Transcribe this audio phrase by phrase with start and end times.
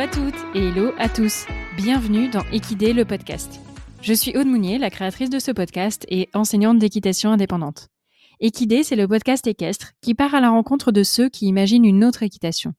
[0.00, 1.44] à toutes et hello à tous.
[1.76, 3.60] Bienvenue dans Equidé le podcast.
[4.00, 7.88] Je suis Aude Mounier, la créatrice de ce podcast et enseignante d'équitation indépendante.
[8.40, 12.02] Equidé, c'est le podcast équestre qui part à la rencontre de ceux qui imaginent une
[12.02, 12.72] autre équitation.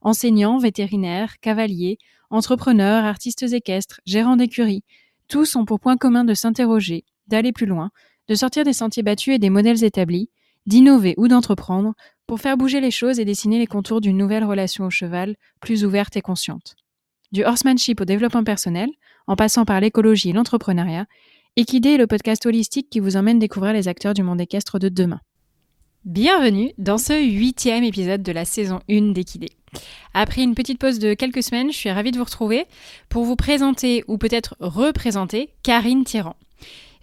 [0.00, 1.98] Enseignants, vétérinaires, cavaliers,
[2.30, 4.84] entrepreneurs, artistes équestres, gérants d'écuries,
[5.28, 7.90] tous ont pour point commun de s'interroger, d'aller plus loin,
[8.28, 10.30] de sortir des sentiers battus et des modèles établis,
[10.66, 11.94] d'innover ou d'entreprendre
[12.26, 15.84] pour faire bouger les choses et dessiner les contours d'une nouvelle relation au cheval, plus
[15.84, 16.74] ouverte et consciente.
[17.32, 18.88] Du horsemanship au développement personnel,
[19.26, 21.06] en passant par l'écologie et l'entrepreneuriat,
[21.56, 24.88] Equidé est le podcast holistique qui vous emmène découvrir les acteurs du monde équestre de
[24.88, 25.20] demain.
[26.04, 29.48] Bienvenue dans ce huitième épisode de la saison 1 d'Equidé.
[30.12, 32.66] Après une petite pause de quelques semaines, je suis ravie de vous retrouver
[33.08, 36.36] pour vous présenter ou peut-être représenter Karine Tyran.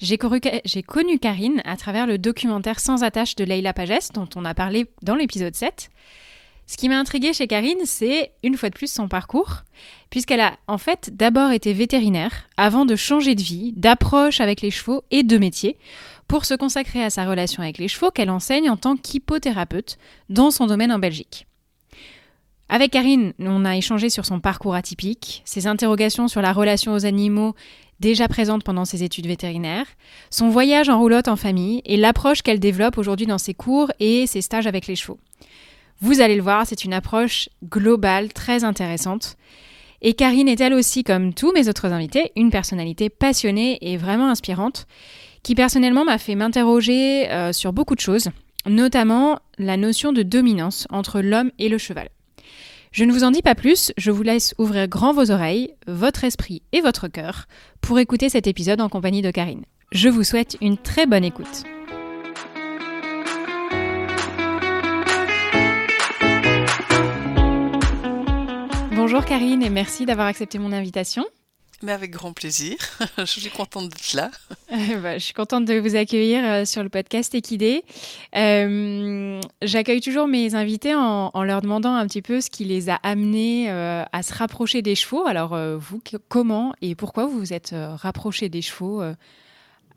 [0.02, 4.56] J'ai connu Karine à travers le documentaire Sans attache de Leila Pages, dont on a
[4.56, 5.92] parlé dans l'épisode 7.
[6.66, 9.58] Ce qui m'a intriguée chez Karine, c'est une fois de plus son parcours,
[10.10, 14.72] puisqu'elle a en fait d'abord été vétérinaire avant de changer de vie, d'approche avec les
[14.72, 15.78] chevaux et de métier,
[16.28, 20.50] pour se consacrer à sa relation avec les chevaux qu'elle enseigne en tant qu'hypothérapeute dans
[20.50, 21.46] son domaine en Belgique.
[22.70, 27.06] Avec Karine, on a échangé sur son parcours atypique, ses interrogations sur la relation aux
[27.06, 27.54] animaux
[28.02, 29.86] déjà présente pendant ses études vétérinaires,
[30.32, 34.28] son voyage en roulotte en famille et l'approche qu'elle développe aujourd'hui dans ses cours et
[34.28, 35.20] ses stages avec les chevaux.
[36.02, 39.38] Vous allez le voir, c'est une approche globale très intéressante.
[40.02, 44.30] Et Karine est elle aussi, comme tous mes autres invités, une personnalité passionnée et vraiment
[44.30, 44.88] inspirante,
[45.44, 48.30] qui personnellement m'a fait m'interroger euh, sur beaucoup de choses,
[48.66, 52.10] notamment la notion de dominance entre l'homme et le cheval.
[52.92, 56.26] Je ne vous en dis pas plus, je vous laisse ouvrir grand vos oreilles, votre
[56.26, 57.46] esprit et votre cœur
[57.80, 59.64] pour écouter cet épisode en compagnie de Karine.
[59.94, 61.64] Je vous souhaite une très bonne écoute.
[68.94, 71.26] Bonjour Karine et merci d'avoir accepté mon invitation.
[71.84, 72.78] Mais avec grand plaisir.
[73.18, 74.32] je suis contente d'être là.
[75.02, 77.84] Bah, je suis contente de vous accueillir euh, sur le podcast Equidé.
[78.36, 82.96] Euh, J'accueille toujours mes invités en, leur demandant un petit peu ce qui les a
[83.04, 85.26] amenés euh, à se rapprocher des chevaux.
[85.26, 89.04] Alors, euh, vous, comment et pourquoi vous vous êtes rapproché des chevaux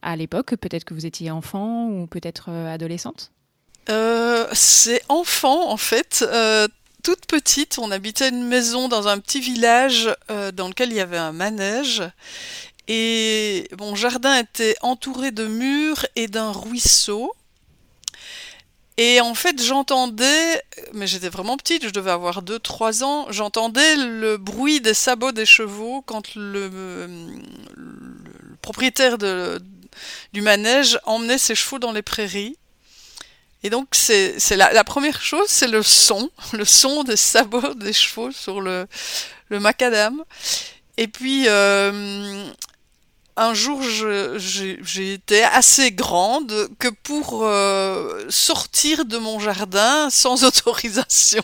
[0.02, 0.56] à l'époque?
[0.56, 3.30] Peut-être que vous étiez enfant ou peut-être adolescente?
[4.52, 6.24] C'est enfant, en fait
[7.04, 11.00] toute petite, on habitait une maison dans un petit village euh, dans lequel il y
[11.00, 12.02] avait un manège.
[12.88, 17.32] Et mon jardin était entouré de murs et d'un ruisseau.
[18.96, 20.62] Et en fait, j'entendais,
[20.94, 25.46] mais j'étais vraiment petite, je devais avoir 2-3 ans, j'entendais le bruit des sabots des
[25.46, 26.70] chevaux quand le,
[28.62, 32.56] propriétaire du manège emmenait ses chevaux dans les prairies.
[33.64, 38.30] Et donc, c'est la, première chose, c'est le son, le son des sabots des chevaux
[38.30, 38.86] sur le,
[39.48, 40.22] le macadam.
[40.98, 42.44] Et puis, euh,
[43.38, 51.42] un jour, j'ai été assez grande que pour euh, sortir de mon jardin sans autorisation.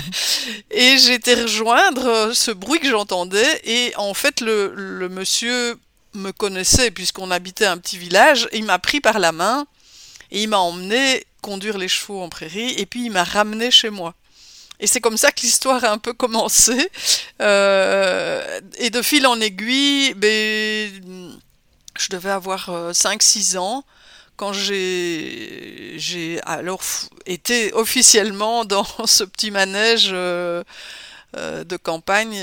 [0.70, 3.62] et j'ai été rejoindre ce bruit que j'entendais.
[3.64, 5.78] Et en fait, le, le monsieur
[6.12, 8.46] me connaissait puisqu'on habitait un petit village.
[8.52, 9.64] il m'a pris par la main
[10.30, 13.90] et il m'a emmené conduire les chevaux en prairie, et puis il m'a ramené chez
[13.90, 14.14] moi.
[14.80, 16.90] Et c'est comme ça que l'histoire a un peu commencé.
[17.40, 20.90] Euh, et de fil en aiguille, ben,
[21.98, 23.84] je devais avoir 5-6 euh, ans
[24.36, 25.98] quand j'ai,
[26.46, 26.80] alors
[27.26, 30.64] été officiellement dans ce petit manège euh,
[31.34, 32.42] de campagne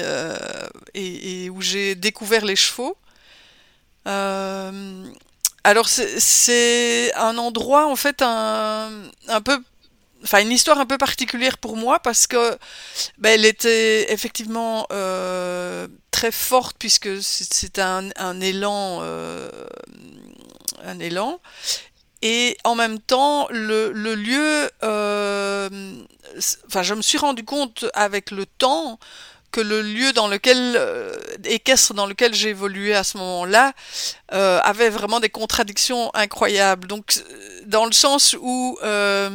[0.94, 2.96] et, où j'ai découvert les chevaux.
[5.68, 8.90] Alors c'est un endroit en fait un,
[9.28, 9.62] un peu
[10.24, 12.58] enfin une histoire un peu particulière pour moi parce que
[13.18, 19.50] ben, elle était effectivement euh, très forte puisque c'est un, élan euh,
[20.86, 21.42] un élan.
[22.22, 25.70] Et en même temps le, le lieu euh,
[26.68, 29.00] enfin je me suis rendu compte avec le temps
[29.52, 31.16] que le lieu dans lequel euh,
[31.46, 33.74] équestre dans lequel j'ai évolué à ce moment-là
[34.34, 36.88] euh, avait vraiment des contradictions incroyables.
[36.88, 39.30] Donc euh, dans le sens où euh,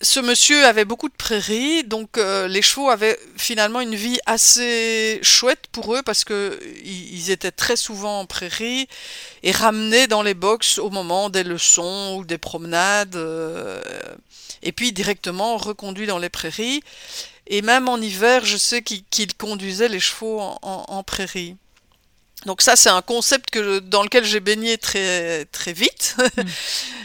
[0.00, 5.66] ce monsieur avait beaucoup de prairies, donc les chevaux avaient finalement une vie assez chouette
[5.70, 8.88] pour eux parce que ils étaient très souvent en prairie
[9.44, 13.16] et ramenés dans les box au moment des leçons ou des promenades,
[14.64, 16.82] et puis directement reconduits dans les prairies.
[17.46, 21.56] Et même en hiver, je sais qu'il conduisait les chevaux en, prairie.
[22.46, 26.42] Donc ça, c'est un concept que dans lequel j'ai baigné très très vite mm.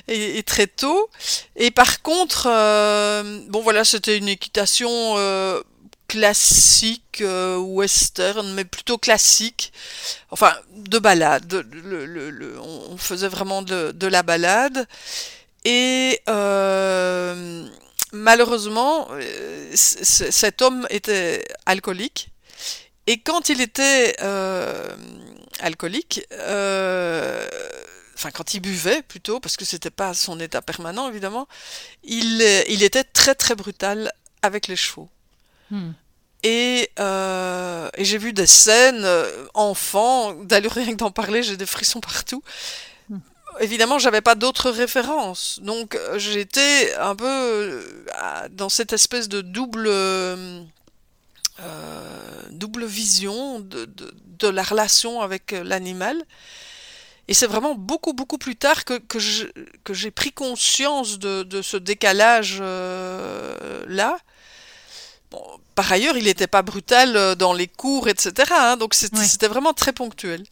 [0.07, 1.09] et, très tôt.
[1.55, 5.61] Et par contre, euh, bon voilà, c'était une équitation euh,
[6.07, 9.73] classique euh, western, mais plutôt classique.
[10.31, 11.65] Enfin, de balade.
[11.71, 14.87] Le, le, le, on faisait vraiment de, de la balade.
[15.65, 16.21] Et
[18.11, 22.29] malheureusement, euh, cet homme était alcoolique.
[23.07, 24.95] Et quand il était euh,
[25.59, 27.47] alcoolique, euh,
[28.15, 31.47] enfin quand il buvait plutôt, parce que c'était pas son état permanent évidemment,
[32.03, 34.11] il, il était très très brutal
[34.41, 35.09] avec les chevaux.
[35.71, 35.91] Hmm.
[36.43, 39.07] Et, euh, et j'ai vu des scènes,
[39.53, 42.43] enfants, d'ailleurs rien que d'en parler, j'ai des frissons partout.
[43.59, 47.81] Évidemment, j'avais pas d'autres références, donc euh, j'étais un peu euh,
[48.51, 49.89] dans cette espèce de double
[52.51, 56.23] double vision de, de, de, la relation avec l'animal.
[57.27, 59.17] Et c'est vraiment beaucoup, beaucoup plus tard que, que,
[59.83, 64.17] que j'ai pris conscience de, de ce décalage-là.
[65.29, 65.43] Bon,
[65.75, 68.49] par ailleurs, il n'était pas brutal euh, dans les cours, etc.
[68.51, 70.43] Hein, donc c'était vraiment très ponctuel.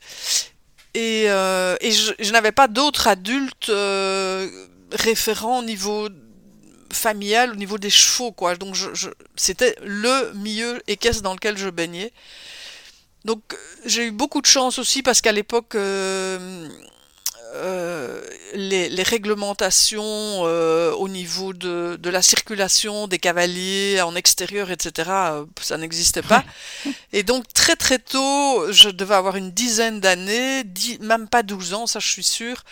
[0.95, 4.49] Et, euh, et je, je n'avais pas d'autres adultes euh,
[4.93, 6.07] référents au niveau
[6.89, 8.55] familial, au niveau des chevaux, quoi.
[8.55, 12.13] Donc je, je, c'était le milieu équestre dans lequel je baignais.
[13.25, 13.41] Donc
[13.85, 16.69] j'ai eu beaucoup de chance aussi parce qu'à l'époque, euh,
[17.55, 18.21] euh,
[18.53, 25.09] les, les, réglementations euh, au niveau de, de, la circulation des cavaliers en extérieur, etc.,
[25.09, 26.43] euh, ça n'existait pas.
[27.13, 30.63] Et donc très très tôt, je devais avoir une dizaine d'années,
[31.01, 32.63] même pas 12 ans, ça je suis sûre,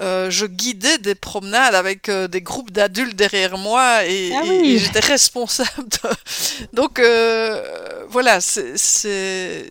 [0.00, 4.50] euh, je guidais des promenades avec euh, des groupes d'adultes derrière moi et, ah oui.
[4.50, 5.88] et, et j'étais responsable.
[5.88, 6.08] De...
[6.72, 7.60] Donc euh,
[8.08, 9.66] voilà, c'était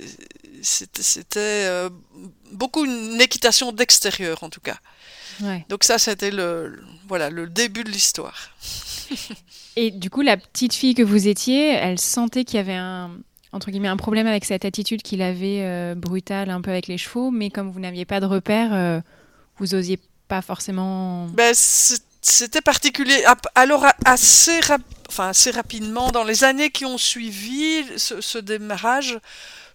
[2.52, 4.78] beaucoup une équitation d'extérieur en tout cas.
[5.42, 5.66] Ouais.
[5.70, 8.52] Donc ça, c'était le, voilà, le début de l'histoire.
[9.76, 13.12] Et du coup, la petite fille que vous étiez, elle sentait qu'il y avait un,
[13.52, 16.98] entre guillemets, un problème avec cette attitude qu'il avait euh, brutale un peu avec les
[16.98, 19.00] chevaux, mais comme vous n'aviez pas de repère, euh,
[19.58, 21.28] vous osiez pas forcément...
[21.28, 23.24] Ben, c'était particulier.
[23.56, 24.82] Alors, assez, rap...
[25.08, 29.18] enfin, assez rapidement, dans les années qui ont suivi ce, ce démarrage,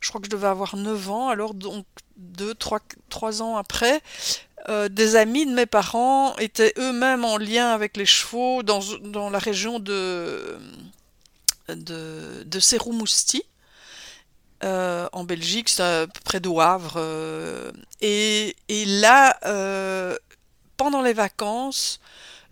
[0.01, 4.01] je crois que je devais avoir 9 ans, alors donc 2, 3, 3 ans après,
[4.69, 8.81] euh, des amis de mes parents étaient eux-mêmes en lien avec les chevaux dans,
[9.31, 10.59] la région de,
[11.69, 13.45] de, de Serroumousti,
[14.63, 15.71] euh, en Belgique,
[16.25, 16.95] près de Havre.
[16.97, 19.39] Euh, et, là,
[20.79, 22.01] pendant les vacances,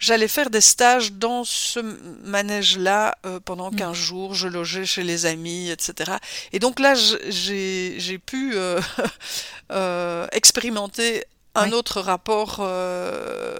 [0.03, 1.79] j'allais faire des stages dans ce
[2.25, 3.95] manège-là euh, pendant 15 mmh.
[3.95, 4.35] jours.
[4.35, 6.13] Je logeais chez les amis, etc.
[6.53, 8.81] Et donc là, j'ai pu euh,
[9.73, 13.59] euh, expérimenter un autre rapport euh,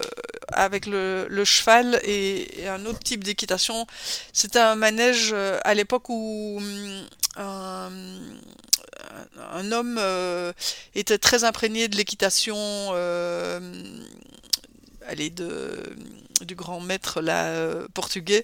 [0.51, 3.85] avec le, le, cheval et, et, un autre type d'équitation.
[4.33, 7.05] C'était un manège euh, à l'époque où hum,
[7.37, 7.91] un,
[9.53, 10.53] un homme euh,
[10.95, 12.91] était très imprégné de l'équitation
[15.07, 15.95] allez, de,
[16.41, 18.43] du grand maître là, euh, portugais,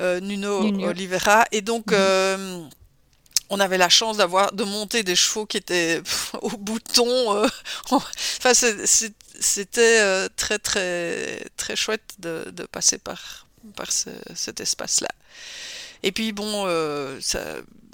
[0.00, 1.44] euh, Nuno, Nuno, Oliveira.
[1.52, 2.70] Et donc, mm -hmm.
[3.50, 6.02] on avait la chance d'avoir de monter des chevaux qui étaient
[6.42, 7.12] au bouton.
[7.36, 7.48] Euh,
[7.90, 15.12] enfin, c'était très, très, très chouette de, de passer par, par ce, cet espace-là.
[16.02, 16.52] Et puis, bon,
[17.20, 17.40] ça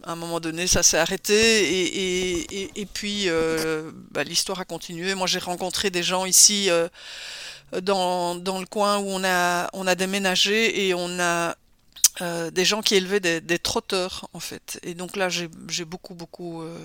[0.06, 4.60] à un moment donné, ça s'est arrêté et, et, et, et puis euh, bah, l'histoire
[4.60, 5.14] a continué.
[5.14, 6.88] Moi, j'ai rencontré des gens ici euh,
[7.80, 11.56] dans, dans le coin où on a, on a déménagé et on a
[12.20, 14.78] euh, des gens qui élevaient des, des, trotteurs en fait.
[14.84, 15.48] Et donc là, j'ai
[15.84, 16.78] beaucoup, beaucoup euh,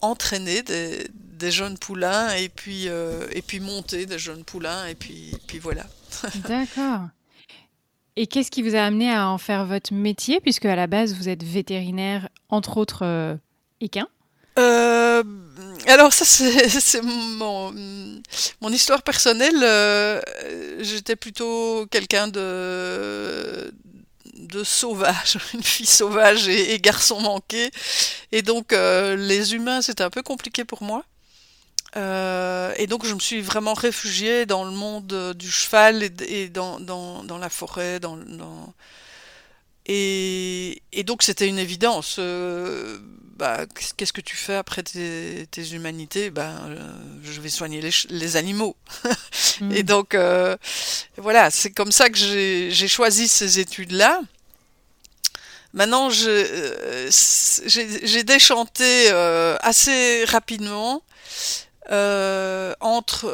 [0.00, 4.96] entraîné des, des, jeunes poulains et puis, euh, et puis monté des jeunes poulains et
[4.96, 5.86] puis, puis voilà.
[6.48, 7.02] D'accord.
[8.16, 11.14] Et qu'est-ce qui vous a amené à en faire votre métier, puisque à la base
[11.14, 13.38] vous êtes vétérinaire, entre autres
[13.80, 14.08] équin?
[15.86, 17.72] Alors ça c'est mon,
[18.70, 19.62] histoire personnelle.
[19.62, 20.20] Euh,
[20.80, 23.72] J'étais plutôt quelqu'un de
[24.64, 27.70] sauvage, une fille sauvage et, garçon manqué.
[28.32, 31.04] Et donc euh, les humains c'était un peu compliqué pour moi.
[31.96, 36.78] Euh, et donc je me suis vraiment réfugiée dans le monde du cheval et, dans,
[37.40, 38.18] la forêt, dans.
[39.86, 42.18] Et, donc c'était une évidence.
[43.36, 46.30] Bah, Qu'est-ce que tu fais après tes, tes humanités?
[46.30, 46.78] Bah, euh,
[47.22, 48.76] Je vais soigner les, les animaux.
[49.60, 49.72] mmh.
[49.74, 50.56] Et donc euh,
[51.16, 54.20] voilà, c'est comme ça que j'ai choisi ces études-là.
[55.72, 57.10] Maintenant, euh,
[57.66, 59.10] j'ai déchanté
[59.60, 61.02] assez rapidement
[62.80, 63.26] entre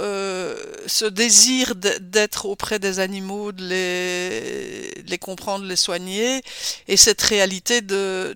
[0.87, 6.43] ce désir d'être auprès des animaux, de les, les, comprendre, de les soigner,
[6.89, 8.35] et cette réalité de,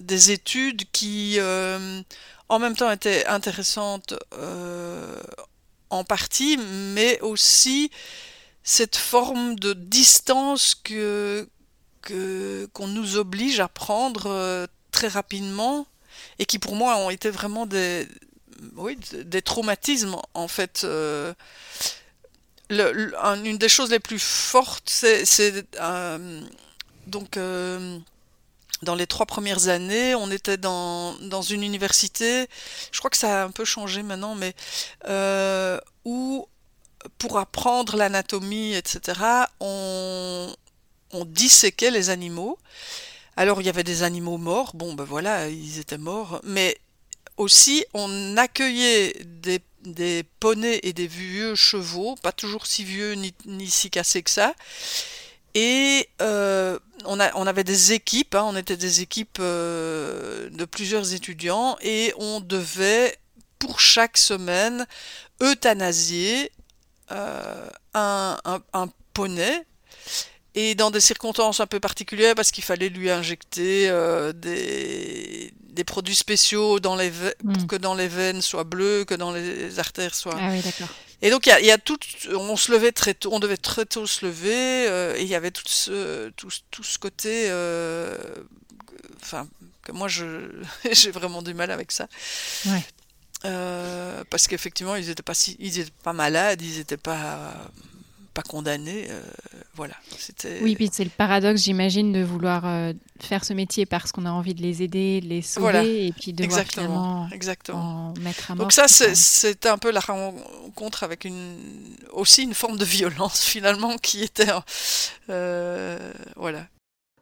[0.00, 2.00] des études qui, euh,
[2.48, 4.14] en même temps, étaient intéressantes
[5.90, 7.90] en partie, mais aussi
[8.62, 11.48] cette forme de distance que
[12.72, 15.88] qu'on nous oblige à prendre très rapidement
[16.38, 18.06] et qui pour moi ont été vraiment des,
[18.76, 20.82] oui, des traumatismes en fait.
[20.84, 21.32] Euh,
[22.70, 26.40] une des choses les plus fortes, c'est euh,
[27.06, 27.98] donc euh,
[28.82, 32.46] dans les trois premières années, on était dans, dans une université,
[32.92, 34.54] je crois que ça a un peu changé maintenant, mais
[36.04, 36.46] où
[37.18, 39.20] pour apprendre l'anatomie, etc.,
[39.60, 40.54] on,
[41.12, 42.58] on disséquait les animaux.
[43.36, 46.78] Alors il y avait des animaux morts, bon ben voilà, ils étaient morts, mais
[47.36, 53.34] aussi, on accueillait des, des poneys et des vieux chevaux, pas toujours si vieux ni,
[53.44, 54.54] ni si cassés que ça.
[55.54, 60.64] Et euh, on, a, on, avait des équipes, hein, on était des équipes euh, de
[60.64, 63.16] plusieurs étudiants, et on devait,
[63.58, 64.86] pour chaque semaine,
[65.42, 66.50] euthanasier
[67.12, 69.64] euh, un, un, un, poney
[70.54, 75.84] et dans des circonstances un peu particulières parce qu'il fallait lui injecter euh, des, des,
[75.84, 77.66] produits spéciaux dans les pour hmm.
[77.66, 80.36] que dans les veines soient bleues, que dans les artères soient.
[80.38, 80.88] Ah oui, d'accord.
[81.22, 81.98] Et donc il y a, y a, tout,
[82.30, 85.34] on se levait très tôt, on devait très tôt se lever euh, et il y
[85.34, 88.18] avait tout ce, tout, tout ce côté, euh,
[89.22, 89.48] enfin
[89.82, 90.50] que moi je
[90.92, 92.08] j'ai vraiment du mal avec ça.
[92.66, 92.84] Ouais.
[93.44, 97.54] Euh, parce qu'effectivement ils étaient pas si, ils étaient pas malades, ils étaient pas
[98.36, 99.06] pas condamné.
[99.08, 99.22] Euh,
[99.74, 99.94] voilà.
[100.60, 104.30] Oui, puis c'est le paradoxe, j'imagine, de vouloir euh, faire ce métier parce qu'on a
[104.30, 108.12] envie de les aider, de les sauver, et puis de exactement, exactement.
[108.20, 108.64] mettre à mort.
[108.64, 111.56] Donc ça, c'est un peu la rencontre avec une
[112.12, 114.52] aussi une forme de violence finalement qui était
[115.30, 116.66] euh, voilà.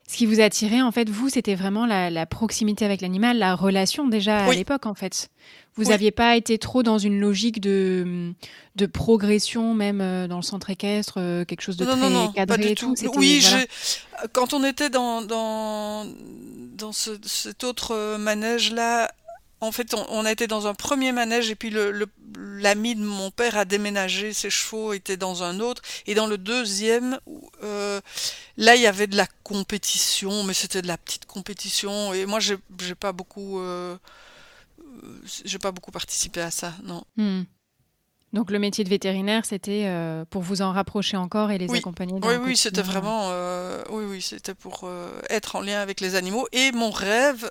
[0.07, 3.55] Ce qui vous a attiré, en fait, vous, c'était vraiment la, proximité avec l'animal, la
[3.55, 5.31] relation déjà à l'époque, en fait.
[5.77, 8.33] Vous n'aviez pas été trop dans une logique de,
[8.77, 12.71] de progression, même euh, dans le centre équestre, euh, quelque chose de très non, cadré
[12.71, 12.95] et tout.
[13.17, 13.45] Oui,
[14.33, 16.07] quand on était dans, dans,
[16.77, 19.11] dans cet autre euh, manège-là,
[19.61, 21.75] en fait, on, a été dans un premier manège et puis
[22.37, 25.81] l'ami de mon père a déménagé, ses chevaux étaient dans un autre.
[26.07, 27.19] Et dans le deuxième,
[27.63, 32.13] là, il y avait de la compétition, mais c'était de la petite compétition.
[32.13, 32.59] Et moi, j'ai
[32.95, 33.59] pas beaucoup
[35.45, 37.05] j'ai pas beaucoup participé à ça, non.
[37.17, 37.43] Hmm.
[38.35, 42.15] Donc le métier de vétérinaire, c'était euh, pour vous en rapprocher encore et les accompagner.
[42.21, 46.17] oui, oui, c'était vraiment, euh, oui, oui, c'était pour euh, être en lien avec les
[46.17, 46.49] animaux.
[46.51, 47.49] Et mon rêve,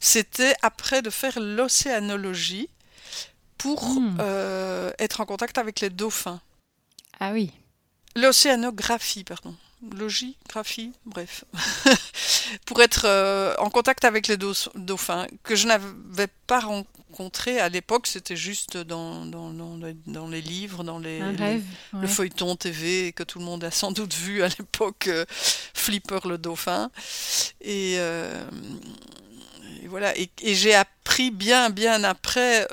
[0.00, 2.68] c'était après de faire l'océanologie
[3.56, 4.18] pour hmm.
[4.98, 6.40] être en contact avec les dauphins.
[7.20, 7.52] Ah oui.
[8.16, 9.54] L'océanographie, pardon
[9.94, 11.44] logie, graphie, bref,
[12.66, 18.06] pour être euh, en contact avec les dauphins, que je n'avais pas rencontré à l'époque,
[18.06, 23.44] c'était juste dans, dans, dans, les, livres, dans les, le feuilleton TV que tout le
[23.44, 25.24] monde a sans doute vu à l'époque, euh,
[25.74, 26.90] Flipper le dauphin.
[27.60, 28.44] Et, euh,
[29.88, 32.66] voilà, et, j'ai appris bien, bien après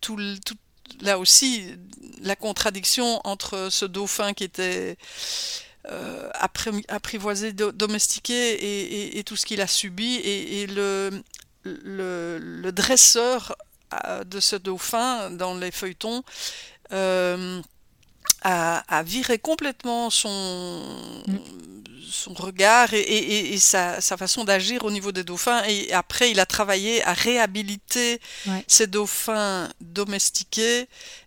[0.00, 0.56] tout, tout,
[1.00, 1.66] là aussi
[2.22, 4.96] la contradiction entre ce dauphin qui était
[5.90, 6.30] euh,
[6.88, 10.14] apprivoisé, domestiqué et, tout ce qu'il a subi.
[10.14, 11.10] Et, le,
[11.64, 13.56] le, dresseur
[14.04, 16.22] euh, de ce dauphin dans les feuilletons
[16.92, 17.60] euh,
[18.42, 20.84] a, viré complètement son,
[21.26, 21.38] mm.
[22.08, 25.64] son regard et, sa, façon d'agir au niveau des dauphins.
[25.64, 28.20] Et après, il a travaillé à réhabiliter
[28.68, 30.86] ces dauphins domestiqués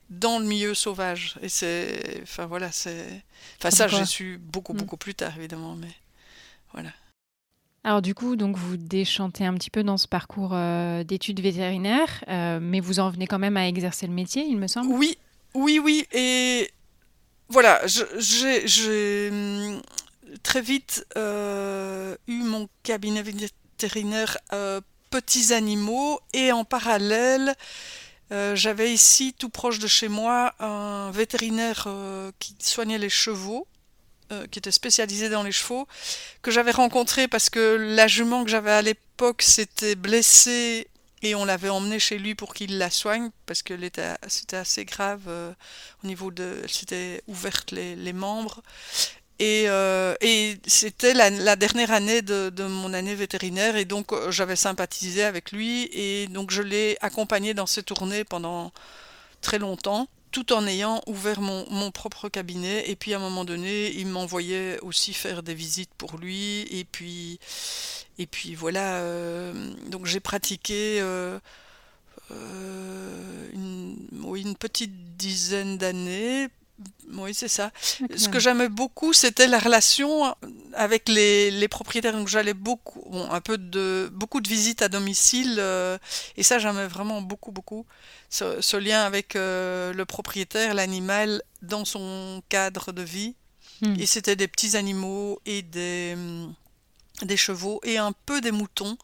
[0.09, 1.35] dans le milieu sauvage.
[1.41, 2.21] Et c'est.
[2.24, 3.24] Enfin voilà, c'est.
[3.59, 4.77] Enfin ça, j'ai su beaucoup, mm.
[4.77, 5.91] beaucoup plus tard, évidemment, mais
[6.74, 6.89] voilà.
[7.83, 12.24] Alors du coup, donc vous déchantez un petit peu dans ce parcours euh, d'études vétérinaires,
[12.27, 14.91] euh, mais vous en venez quand même à exercer le métier, il me semble.
[14.91, 15.17] Oui,
[15.53, 16.71] oui, oui, et
[17.47, 19.81] voilà, j'ai hum,
[20.41, 24.38] très vite euh, eu mon cabinet vétérinaire
[25.15, 27.53] petits animaux et en parallèle
[28.32, 33.67] euh, j'avais ici, tout proche de chez moi, un vétérinaire euh, qui soignait les chevaux,
[34.32, 35.88] euh, qui était spécialisé dans les chevaux,
[36.41, 40.88] que j'avais rencontré parce que la jument que j'avais à l'époque s'était blessée
[41.22, 43.74] et on l'avait emmenée chez lui pour qu'il la soigne parce que
[44.27, 45.27] c'était assez grave
[46.03, 46.62] au niveau de...
[46.63, 48.62] Elle s'était ouverte les, les membres.
[49.39, 53.75] Et, euh, et c'était la, dernière année de, mon année vétérinaire.
[53.75, 55.89] Et donc euh, j'avais sympathisé avec lui.
[55.92, 58.72] Et donc je l'ai accompagné dans ses tournées pendant
[59.42, 62.89] très longtemps tout en ayant ouvert mon, mon, propre cabinet.
[62.89, 66.62] Et puis à un moment donné il m'envoyait aussi faire des visites pour lui.
[66.72, 67.39] Et puis
[68.18, 69.54] et puis voilà euh,
[69.88, 71.01] donc j'ai pratiqué
[74.34, 76.50] une petite dizaine d'années
[77.13, 77.72] oui, c'est ça.
[78.15, 80.36] Ce que j'aimais beaucoup, c'était la relation
[80.74, 82.13] avec les, les propriétaires.
[82.13, 85.98] Donc j'allais beaucoup, bon, un peu de beaucoup de visites à domicile, euh,
[86.36, 87.86] et ça j'aimais vraiment beaucoup, beaucoup.
[88.29, 93.36] Ce, ce lien avec euh, le propriétaire, l'animal dans son cadre de vie.
[93.82, 93.96] Hmm.
[94.00, 96.15] Et c'était des petits animaux et des
[97.22, 98.98] des chevaux et un peu des moutons,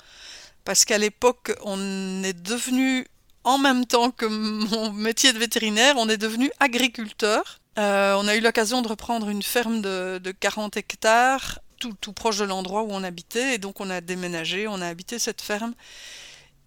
[0.65, 3.07] parce qu'à l'époque on est devenu
[3.43, 7.60] en même temps que mon métier de vétérinaire, on est devenu agriculteur.
[7.77, 12.13] Euh, on a eu l'occasion de reprendre une ferme de, de 40 hectares, tout, tout,
[12.13, 15.41] proche de l'endroit où on habitait, et donc on a déménagé, on a habité cette
[15.41, 15.73] ferme.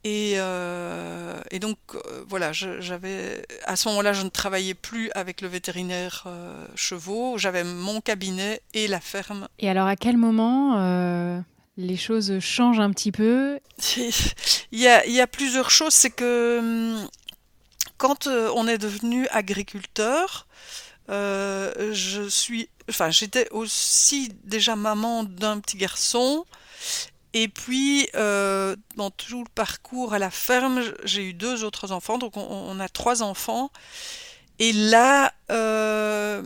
[0.03, 5.41] Et, euh, et donc euh, voilà, j'avais à ce moment-là, je ne travaillais plus avec
[5.41, 6.27] le vétérinaire
[6.75, 9.49] chevaux, j'avais mon cabinet et la ferme.
[9.59, 11.43] Et alors à quel moment
[11.77, 13.59] les choses changent un petit peu?
[14.73, 17.09] Il y, a, il y a plusieurs choses, c'est que hum,
[17.97, 20.49] quand on est devenu agriculteur,
[21.11, 26.45] euh, je suis, enfin, j'étais aussi déjà maman d'un petit garçon.
[27.33, 32.19] Et puis, euh, dans tout le parcours à la ferme, j'ai eu deux autres enfants,
[32.19, 33.71] donc on, a trois enfants.
[34.61, 36.43] Et là, euh,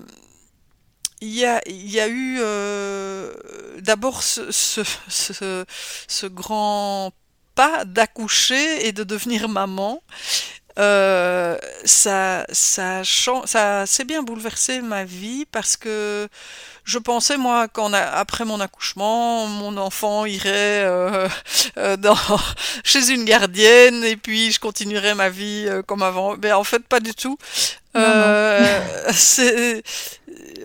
[1.21, 2.39] il y a, y a eu
[3.83, 7.13] d'abord ce, grand
[7.55, 10.03] pas d'accoucher et de devenir maman.
[10.79, 16.29] Euh, ça, ça, ça bien bouleversé ma vie parce que
[16.89, 21.29] je pensais moi qu'en après mon accouchement, mon enfant irait euh,
[21.77, 22.17] euh, dans,
[22.85, 26.37] chez une gardienne et puis je continuerais ma vie euh, comme avant.
[26.43, 27.37] Mais en fait, pas du tout.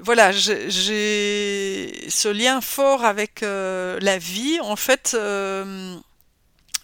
[0.06, 4.60] Voilà, j'ai ce lien fort avec la vie.
[4.62, 5.16] En fait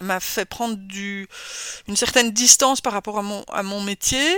[0.00, 0.78] m'a fait prendre
[1.88, 4.36] une certaine distance par rapport à mon, métier.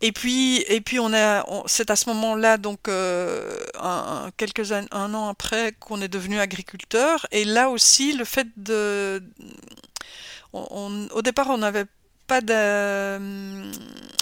[0.00, 4.84] Et puis, et puis on a, c'est à ce moment-là, donc euh, un, quelques an,
[4.90, 7.26] un an après, qu'on est devenu agriculteur.
[7.30, 9.22] Et là aussi, le fait de,
[10.52, 11.86] au départ, on n'avait
[12.26, 13.18] pas de,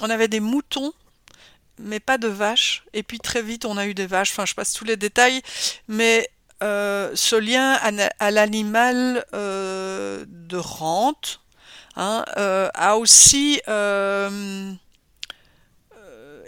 [0.02, 0.92] on avait des moutons
[1.82, 2.84] mais pas de vaches.
[2.92, 4.30] Et puis très vite, on a eu des vaches.
[4.30, 5.42] Enfin, je passe tous les détails,
[5.88, 6.28] mais
[6.62, 7.78] euh, ce lien
[8.18, 11.40] à, l'animal euh, de rente
[11.96, 13.62] hein, euh, a aussi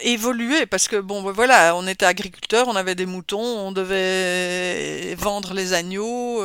[0.04, 5.54] évolué parce que bon voilà on était agriculteur on avait des moutons on devait vendre
[5.54, 6.44] les agneaux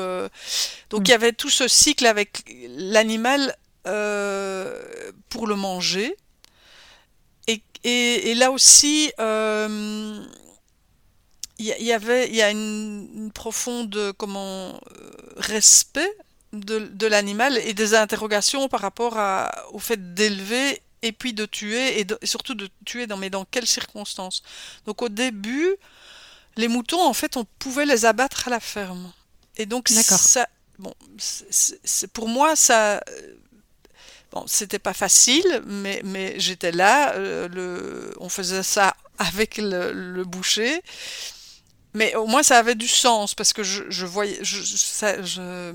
[0.90, 2.46] donc il y avait tout ce cycle avec
[2.78, 3.54] l'animal
[3.84, 6.16] pour le manger.
[7.84, 9.12] Et là aussi
[11.60, 16.12] il y, y, avait il y a une, une profonde comment euh, respect
[16.54, 21.46] de, de l'animal et des interrogations par rapport à, au fait d'élever et puis de
[21.46, 24.44] tuer et, de, et, surtout de tuer dans mais dans quelles circonstances.
[24.86, 25.76] Donc au début
[26.56, 29.12] les moutons en fait on pouvait les abattre à la ferme.
[29.58, 30.48] Et donc ça
[30.80, 33.04] bon c'est pour moi ça
[34.32, 39.92] bon c'était pas facile mais mais j'étais là euh, le on faisait ça avec le,
[39.92, 40.82] le boucher
[41.98, 45.74] mais au moins ça avait du sens parce que je, je voyais, je, ça, je,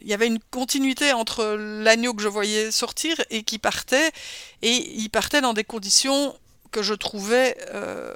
[0.00, 4.10] il y avait une continuité entre l'agneau que je voyais sortir et qui partait,
[4.62, 6.34] et il partait dans des conditions
[6.70, 8.14] que je trouvais euh,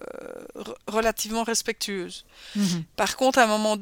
[0.87, 2.25] relativement respectueuses.
[2.55, 2.63] Mmh.
[2.97, 3.77] Par contre, à un moment,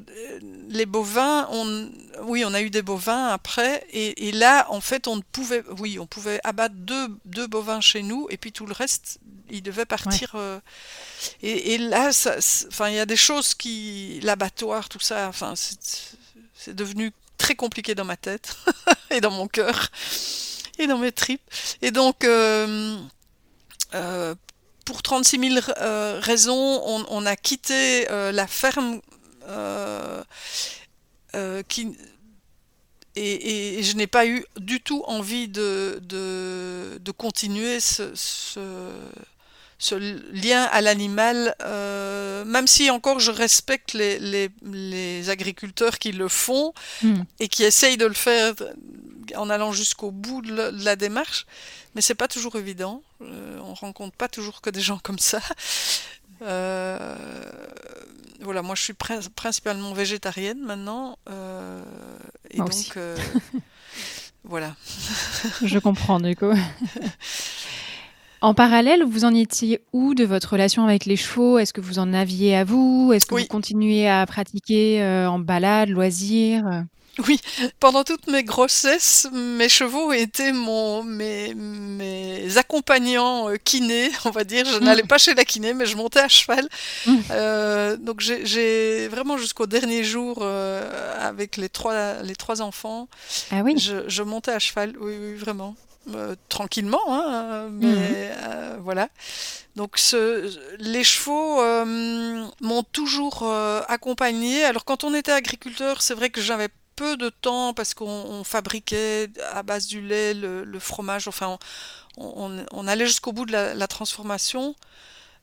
[0.69, 1.91] les bovins, on,
[2.23, 5.63] oui, on a eu des bovins après, et, et, là, en fait, on ne pouvait,
[5.79, 9.19] oui, on pouvait abattre deux, deux bovins chez nous, et puis tout le reste,
[9.53, 10.35] il devait partir.
[10.35, 10.41] Ouais.
[10.41, 10.61] Euh,
[11.43, 16.75] et, et, là, enfin, il y a des choses qui, l'abattoir, tout ça, enfin, c'est
[16.75, 18.57] devenu très compliqué dans ma tête
[19.11, 19.91] et dans mon cœur
[20.79, 21.43] et dans mes tripes.
[21.83, 22.97] Et donc, euh,
[23.95, 24.35] euh,
[24.85, 29.01] pour 36 000 euh, raisons, on, on, a quitté euh, la ferme
[29.49, 30.23] euh,
[31.69, 31.97] qui,
[33.15, 38.61] et, et, je n'ai pas eu du tout envie de, de, de continuer ce, ce,
[39.83, 39.95] ce,
[40.33, 46.29] lien à l'animal, euh, même si encore je respecte les, les, les, agriculteurs qui le
[46.29, 47.23] font mm.
[47.41, 48.55] et qui essayent de le faire
[49.35, 51.47] en allant jusqu'au bout de la, de la démarche
[51.95, 53.03] mais c'est pas toujours évident.
[53.21, 55.41] Euh, on rencontre pas toujours que des gens comme ça.
[56.41, 57.15] Euh,
[58.41, 61.19] voilà, moi je suis principalement végétarienne maintenant.
[62.51, 62.99] et donc,
[64.45, 64.75] voilà.
[65.63, 66.53] je comprends, du coup.
[68.43, 71.59] En parallèle, vous en étiez où de votre relation avec les chevaux?
[71.59, 73.13] Est-ce que vous en aviez à vous?
[73.15, 76.85] Est-ce que vous continuez à pratiquer en balade, loisirs?
[77.19, 77.39] Oui,
[77.79, 84.45] pendant toute mes grossesses, mes chevaux étaient mon, mes, mes accompagnants euh, kinés, on va
[84.45, 84.65] dire.
[84.65, 85.09] Je n'allais mm.
[85.09, 86.67] pas chez la kiné, mais je montais à cheval.
[87.07, 87.17] Mm.
[87.31, 93.09] Euh, donc j'ai vraiment jusqu'au dernier jour, euh, avec les trois, les trois enfants,
[93.51, 93.75] ah oui.
[93.77, 95.75] je, je montais à cheval, oui, oui vraiment.
[96.49, 98.81] Tranquillement, hein, mais mm.
[98.81, 99.09] voilà.
[99.77, 101.63] Donc ce, les chevaux
[102.61, 103.45] m'ont toujours
[103.89, 104.65] accompagné.
[104.65, 109.31] Alors quand on était agriculteur, c'est vrai que j'avais peu de temps parce qu'on fabriquait
[109.53, 111.59] à base du lait le, fromage, enfin
[112.17, 114.75] on, allait jusqu'au bout de la, transformation.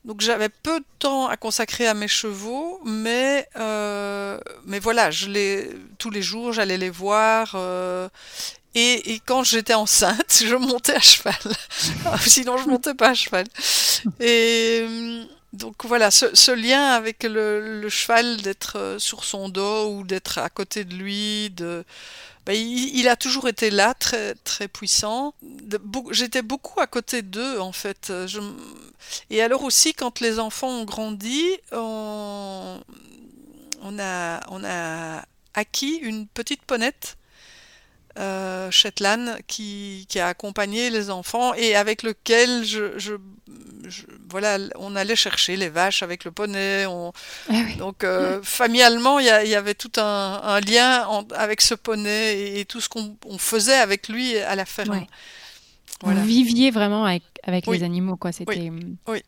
[0.05, 5.27] Donc j'avais peu de temps à consacrer à mes chevaux, mais, euh, mais voilà, je
[5.27, 7.51] les, tous les jours j'allais les voir.
[7.55, 8.07] Euh,
[8.75, 11.35] et, quand j'étais enceinte, je montais à cheval.
[12.25, 13.45] Sinon je montais pas à cheval.
[14.21, 14.85] Et
[15.51, 20.49] donc voilà, ce, lien avec le, cheval, d'être euh, sur son dos ou d'être à
[20.49, 21.83] côté de lui, de,
[22.45, 25.33] ben, il, a toujours été là, très, très puissant.
[26.11, 28.11] J'étais beaucoup à côté d'eux en fait.
[29.29, 32.79] et alors aussi, quand les enfants ont grandi, on,
[33.99, 35.23] a, on a
[35.53, 37.17] acquis une petite ponette
[38.17, 43.17] euh, Shetland qui, a accompagné les enfants et avec lequel je,
[44.29, 46.85] voilà, on allait chercher les vaches avec le poney.
[47.49, 52.81] Ah donc euh, familialement, il y, avait tout un, lien avec ce poney et, tout
[52.81, 55.05] ce qu'on faisait avec lui à la ferme.
[56.03, 58.31] Vous viviez vraiment avec, avec les animaux, quoi.
[58.31, 58.71] C'était.
[59.07, 59.23] oui.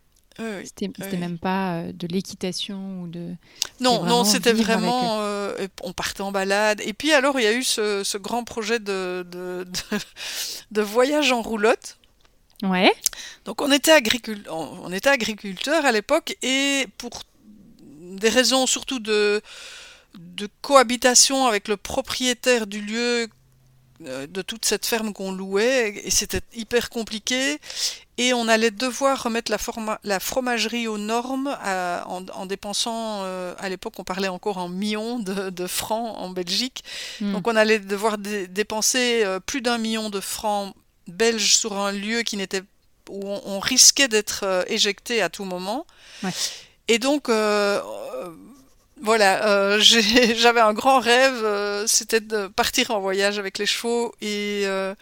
[0.63, 3.35] C'était même pas euh, de l'équitation ou de.
[3.79, 5.19] Non, non, c'était vraiment.
[5.21, 6.81] Euh, on partait en balade.
[6.83, 11.97] Et puis alors, il y a eu ce, grand projet de, de, voyage en roulotte.
[12.63, 12.93] Ouais.
[13.45, 14.43] Donc on était, agricul...
[14.49, 17.23] on était agriculteur à l'époque et pour
[17.83, 19.41] des raisons surtout de,
[20.15, 23.27] de cohabitation avec le propriétaire du lieu
[24.05, 27.59] euh, de toute cette ferme qu'on louait et c'était hyper compliqué
[28.17, 29.51] et on allait devoir remettre
[30.03, 35.19] la, fromagerie aux normes euh, en, dépensant euh, à l'époque on parlait encore en millions
[35.19, 36.83] de, francs en Belgique
[37.19, 37.33] hmm.
[37.33, 40.73] donc on allait devoir dépenser plus d'un million de francs
[41.11, 42.63] belges sur un lieu qui n'était
[43.09, 45.85] où on, risquait d'être éjecté à tout moment
[46.87, 47.29] et donc
[49.01, 49.79] voilà, euh,
[50.35, 54.93] j'avais un grand rêve, euh, c'était de partir en voyage avec les chevaux et euh,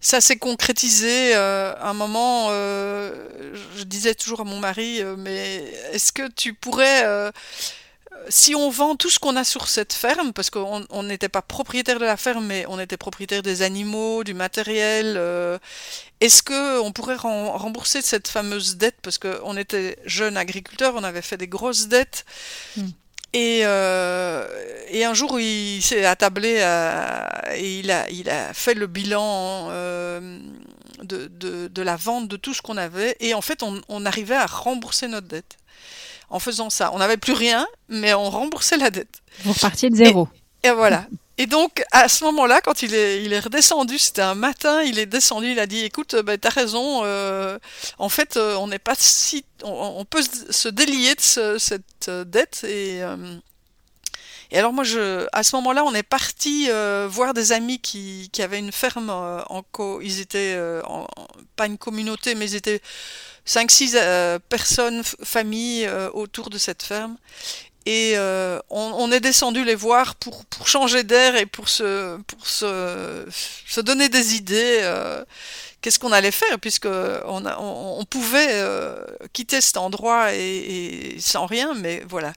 [0.00, 1.34] ça s'est concrétisé.
[1.34, 5.62] à un moment, je disais toujours à mon mari, mais
[5.92, 7.30] est-ce que tu pourrais,
[8.28, 11.98] si on vend tout ce qu'on a sur cette ferme, parce qu'on n'était pas propriétaire
[11.98, 15.16] de la ferme, mais on était propriétaire des animaux, du matériel,
[16.20, 18.96] est-ce que on pourrait rembourser cette fameuse dette?
[19.02, 22.24] Parce qu'on était jeunes agriculteurs, on avait fait des grosses dettes.
[22.76, 22.88] Hmm.
[23.32, 24.46] Et, euh,
[24.88, 26.56] et, un jour, il s'est attablé
[27.54, 30.40] et il a, il a fait le bilan euh,
[31.04, 33.16] de, de, de, la vente de tout ce qu'on avait.
[33.20, 35.58] Et en fait, on, on, arrivait à rembourser notre dette
[36.30, 36.90] en faisant ça.
[36.94, 39.20] On n'avait plus rien, mais on remboursait la dette.
[39.44, 40.28] Vous repartiez de zéro.
[40.62, 41.06] Et, voilà.
[41.40, 44.98] Et donc, à ce moment-là, quand il est, il est redescendu, c'était un matin, il
[44.98, 47.58] est descendu, il a dit, écoute, bah, t'as raison, euh,
[47.98, 52.64] en fait, euh, on n'est pas si, on, peut se délier de cette euh, dette
[52.64, 53.00] et,
[54.52, 56.68] et alors moi, je, à ce moment-là, on est parti
[57.08, 61.06] voir des amis qui, qui avaient une ferme en co, ils étaient en,
[61.56, 62.82] pas une communauté, mais ils étaient
[63.46, 67.16] 5-6 personnes, familles autour de cette ferme.
[67.86, 72.46] Et euh, on, est descendu les voir pour, pour changer d'air et pour, se, pour
[72.46, 73.24] se,
[73.66, 74.80] se donner des idées.
[74.82, 75.24] Euh,
[75.80, 81.72] qu'est-ce qu'on allait faire puisque on, on, pouvait euh, quitter cet endroit et, sans rien,
[81.74, 82.34] mais voilà.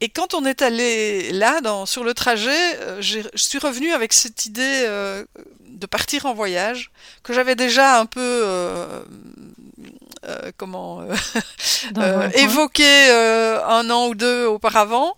[0.00, 4.46] Et quand on est allé là, dans, sur le trajet, je suis revenu avec cette
[4.46, 4.86] idée
[5.82, 6.92] de partir en voyage
[7.24, 9.02] que j'avais déjà un peu euh,
[10.56, 11.14] comment euh,
[11.98, 15.16] euh, évoqué un an ou deux auparavant.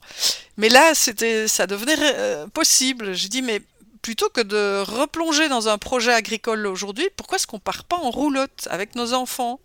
[0.57, 3.15] Mais là, c'était, ça devenait possible.
[3.15, 3.61] J'ai dit, mais
[4.03, 8.11] plutôt que de replonger dans un projet agricole aujourd'hui, pourquoi est-ce qu'on part pas en
[8.11, 9.61] roulotte avec nos enfants?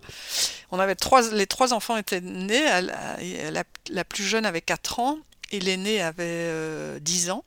[0.72, 5.18] On avait trois, les trois enfants étaient nés, la, la, plus jeune avait 4 ans
[5.52, 7.44] et l'aîné avait 10 ans.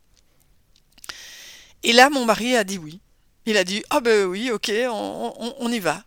[1.82, 3.00] Et là, mon mari a dit oui.
[3.44, 6.04] Il a dit ah ben oui, ok, on, on y va.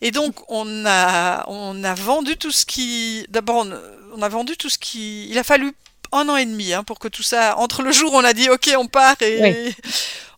[0.00, 3.72] Et donc on a on a vendu tout ce qui d'abord on,
[4.16, 5.72] on a vendu tout ce qui il a fallu
[6.12, 8.32] un an et demi hein, pour que tout ça entre le jour où on a
[8.32, 9.74] dit ok on part et Oui.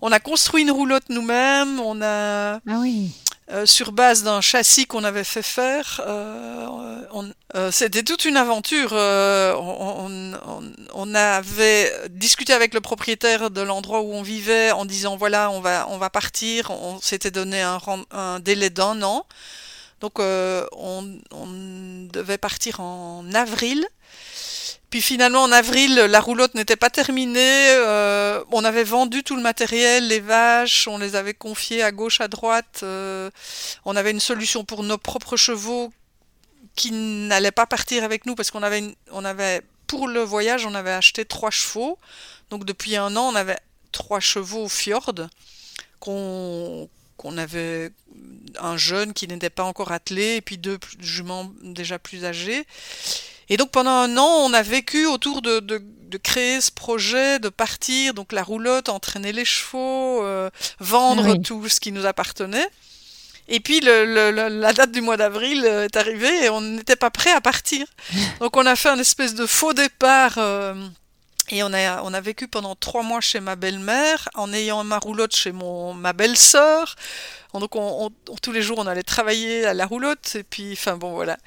[0.00, 3.10] on a construit une roulotte nous-mêmes on a Ah oui.
[3.50, 6.02] Euh, sur base d'un châssis qu'on avait fait faire.
[6.06, 6.66] euh,
[7.56, 8.90] euh, C'était toute une aventure.
[8.92, 10.62] euh, on, on-
[10.94, 15.60] on- avait discuté avec le propriétaire de l'endroit où on vivait en disant voilà on
[15.60, 16.70] va on va partir.
[16.70, 17.78] On s'était donné un,
[18.10, 19.26] un délai d'un an.
[20.00, 21.46] Donc on, on
[22.12, 23.86] devait partir en avril.
[24.90, 27.70] Puis finalement en avril la roulotte n'était pas terminée.
[27.70, 32.20] euh, on avait vendu tout le matériel, les vaches, on les avait confiées à gauche,
[32.20, 32.80] à droite.
[32.82, 33.30] euh,
[33.84, 35.92] on avait une solution pour nos propres chevaux
[36.74, 40.92] qui n'allaient pas partir avec nous parce qu'on avait, avait pour le voyage, on avait
[40.92, 41.98] acheté trois chevaux.
[42.50, 43.58] Donc depuis un an, on avait
[43.92, 45.12] trois chevaux au fjord
[46.00, 47.90] qu'on qu'on avait
[48.60, 52.64] un jeune qui n'était pas encore attelé et puis deux juments déjà plus âgés.
[53.50, 57.38] Et donc pendant un an, on a vécu autour de, de, de créer ce projet,
[57.38, 61.42] de partir, donc la roulotte, entraîner les chevaux, euh, vendre oui.
[61.42, 62.68] tout ce qui nous appartenait.
[63.50, 66.60] Et puis le, le- le- la date du mois d'avril euh, est arrivée et on
[66.60, 67.86] n'était pas prêt à partir.
[68.40, 70.74] Donc on a fait un espèce de faux départ euh,
[71.50, 74.98] et on a, on a vécu pendant trois mois chez ma belle-mère en ayant ma
[74.98, 76.94] roulotte chez mon, ma belle-sœur.
[77.54, 80.96] Donc on, on- tous les jours on allait travailler à la roulotte et puis enfin
[80.96, 81.38] bon voilà.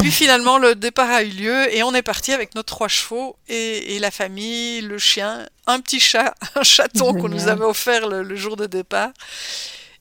[0.00, 3.36] Puis finalement le départ a eu lieu et on est parti avec nos trois chevaux
[3.48, 8.08] et, et la famille, le chien, un petit chat, un chaton qu'on nous avait offert
[8.08, 9.10] le, le jour de départ.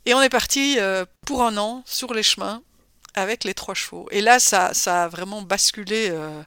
[0.05, 2.61] Et on est parti euh, pour un an sur les chemins
[3.15, 4.07] avec les trois chevaux.
[4.11, 6.41] Et là, ça, ça a vraiment basculé, euh,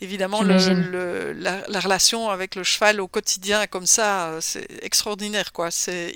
[0.00, 0.90] évidemment, le, J'imagine.
[0.90, 5.70] le- la, la relation avec le cheval au quotidien, comme ça, c'est extraordinaire, quoi.
[5.70, 6.14] C'est...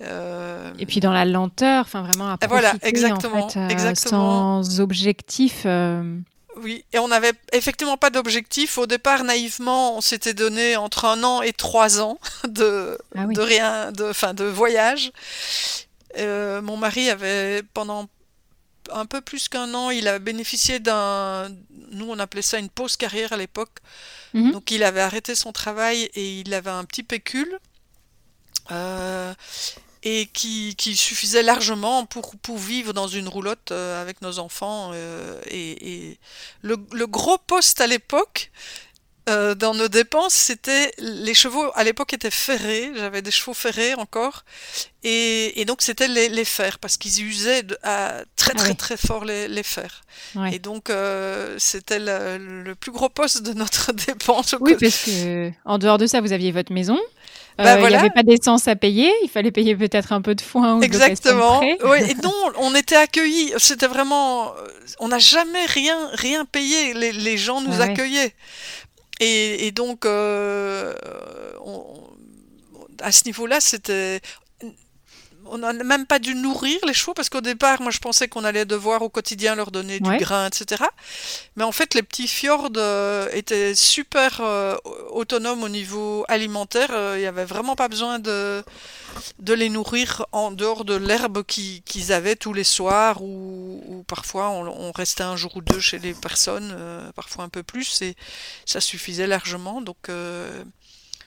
[0.00, 3.68] euh, Et puis dans la lenteur, enfin vraiment à voilà, profiter, exactement, en fait, euh,
[3.68, 4.62] exactement.
[4.62, 5.66] sans objectif.
[6.60, 8.76] Oui, et on n'avait effectivement pas d'objectif.
[8.76, 13.34] Au départ, naïvement, on s'était donné entre un an et trois ans de, Ah oui.
[13.34, 15.12] de rien, de, de voyage.
[16.18, 18.06] Euh, mon mari avait pendant
[18.92, 21.48] un peu plus qu'un an, il a bénéficié d'un,
[21.92, 23.78] nous on appelait ça une pause carrière à l'époque.
[24.34, 24.52] Mhm.
[24.52, 27.58] Donc il avait arrêté son travail et il avait un petit pécule.
[28.70, 29.34] euh,
[30.04, 34.90] et qui, qui suffisait largement pour, pour vivre dans une roulotte euh, avec nos enfants.
[34.94, 36.18] euh, et et
[36.62, 38.50] le, le gros poste à l'époque,
[39.28, 43.94] euh, dans nos dépenses, c'était les chevaux à l'époque étaient ferrés, j'avais des chevaux ferrés
[43.94, 44.44] encore,
[45.04, 48.76] et, et donc c'était les, les fers parce qu'ils usaient de- à très très oui.
[48.76, 50.02] très fort les, les fers.
[50.52, 54.54] Et donc euh, c'était le, le plus gros poste de notre dépense.
[54.60, 56.98] Oui, parce que en dehors de ça, vous aviez votre maison.
[57.60, 58.00] Euh, Bah Il n'y voilà.
[58.00, 59.12] avait pas d'essence à payer.
[59.22, 61.60] Il fallait payer peut-être un peu de foin ou de de Exactement.
[61.60, 63.52] Oui, et non, on était accueillis.
[63.58, 64.52] C'était vraiment,
[65.00, 66.94] on n'a jamais rien, rien payé.
[66.94, 67.90] Les, les gens nous Ah ouais.
[67.90, 68.34] accueillaient.
[69.24, 70.94] Et, donc, euh,
[71.64, 71.84] on-
[73.00, 74.20] à ce niveau-là, c'était,
[75.46, 78.44] on n'a même pas dû nourrir les chevaux parce qu'au départ, moi, je pensais qu'on
[78.44, 80.18] allait devoir au quotidien leur donner du Ouais.
[80.18, 80.84] grain, etc.
[81.56, 84.76] Mais en fait, les petits fjords euh, étaient super euh,
[85.10, 86.88] autonomes au niveau alimentaire.
[86.92, 88.62] Euh, Il n'y avait vraiment pas besoin de,
[89.38, 94.02] de les nourrir en dehors de l'herbe qui- qu'ils avaient tous les soirs ou, ou
[94.04, 97.62] parfois on, on restait un jour ou deux chez les personnes, euh, parfois un peu
[97.62, 98.14] plus, et
[98.66, 99.80] ça suffisait largement.
[99.82, 100.62] Donc, euh,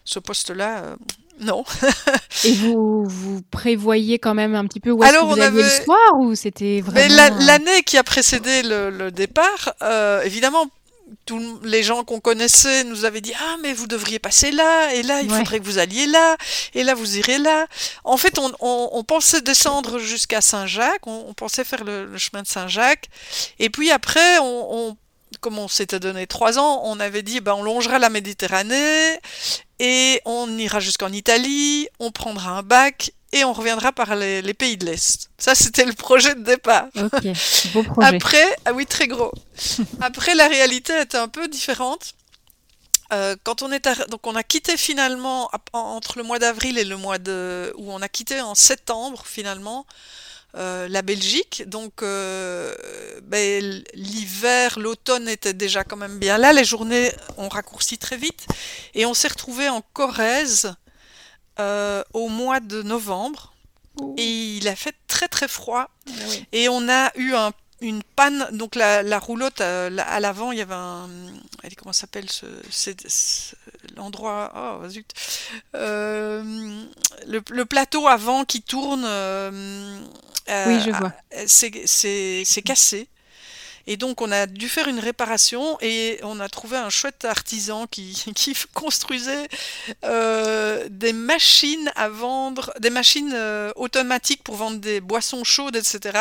[0.03, 0.95] ce poste-là, euh,
[1.39, 1.63] non.
[2.43, 5.63] Et vous, vous prévoyez quand même un petit peu où est-ce que vous on alliez
[5.63, 5.85] avait-
[6.19, 7.15] ou c'était vraiment...
[7.15, 10.65] la- l'année qui a précédé le, le départ, euh, évidemment,
[11.27, 15.03] tous les gens qu'on connaissait nous avaient dit ah mais vous devriez passer là et
[15.03, 15.37] là il Ouais.
[15.37, 16.35] faudrait que vous alliez là
[16.73, 17.67] et là vous irez là.
[18.03, 22.17] En fait, on, on- on pensait descendre jusqu'à Saint-Jacques, on, on pensait faire le, le
[22.17, 23.07] chemin de Saint-Jacques
[23.59, 24.97] et puis après on, on-
[25.41, 29.19] comme on s'était donné trois ans, on avait dit ben on longera la Méditerranée
[29.79, 34.53] et on ira jusqu'en Italie, on prendra un bac et on reviendra par les, les
[34.53, 35.29] pays de l'Est.
[35.37, 36.87] Ça c'était le projet de départ.
[36.95, 37.27] Ok,
[37.73, 38.15] beau projet.
[38.15, 39.31] Après, ah oui, très gros.
[40.01, 42.13] Après, la réalité était un peu différente.
[43.13, 46.97] Euh, quand on est donc on a quitté finalement entre le mois d'avril et le
[46.97, 49.85] mois de où on a quitté en septembre finalement
[50.55, 51.63] euh, la Belgique.
[51.67, 52.73] Donc euh,
[53.23, 56.53] ben, l'hiver, l'automne était déjà quand même bien là.
[56.53, 58.47] Les journées ont raccourci très vite
[58.93, 60.73] et on s'est retrouvé en Corrèze
[61.59, 63.53] euh, au mois de novembre.
[64.17, 65.89] Et il a fait très très froid.
[66.51, 68.47] Et on a eu un une panne.
[68.53, 71.09] Donc la, la roulotte euh, la- à l'avant, il y avait un.
[71.63, 73.55] Allez, comment s'appelle ce, c'est- c'est-
[73.95, 74.51] l'endroit
[74.83, 75.11] Oh zut.
[75.75, 76.43] Euh,
[77.27, 79.03] le, le plateau avant qui tourne.
[79.05, 79.99] euh,
[80.47, 81.11] Oui, euh, je vois.
[81.47, 83.07] c'est c'est- c'est cassé.
[83.87, 87.87] Et donc on a dû faire une réparation et on a trouvé un chouette artisan
[87.87, 89.47] qui, qui construisait
[90.03, 96.19] euh, des machines à vendre, des machines euh, automatiques pour vendre des boissons chaudes, etc.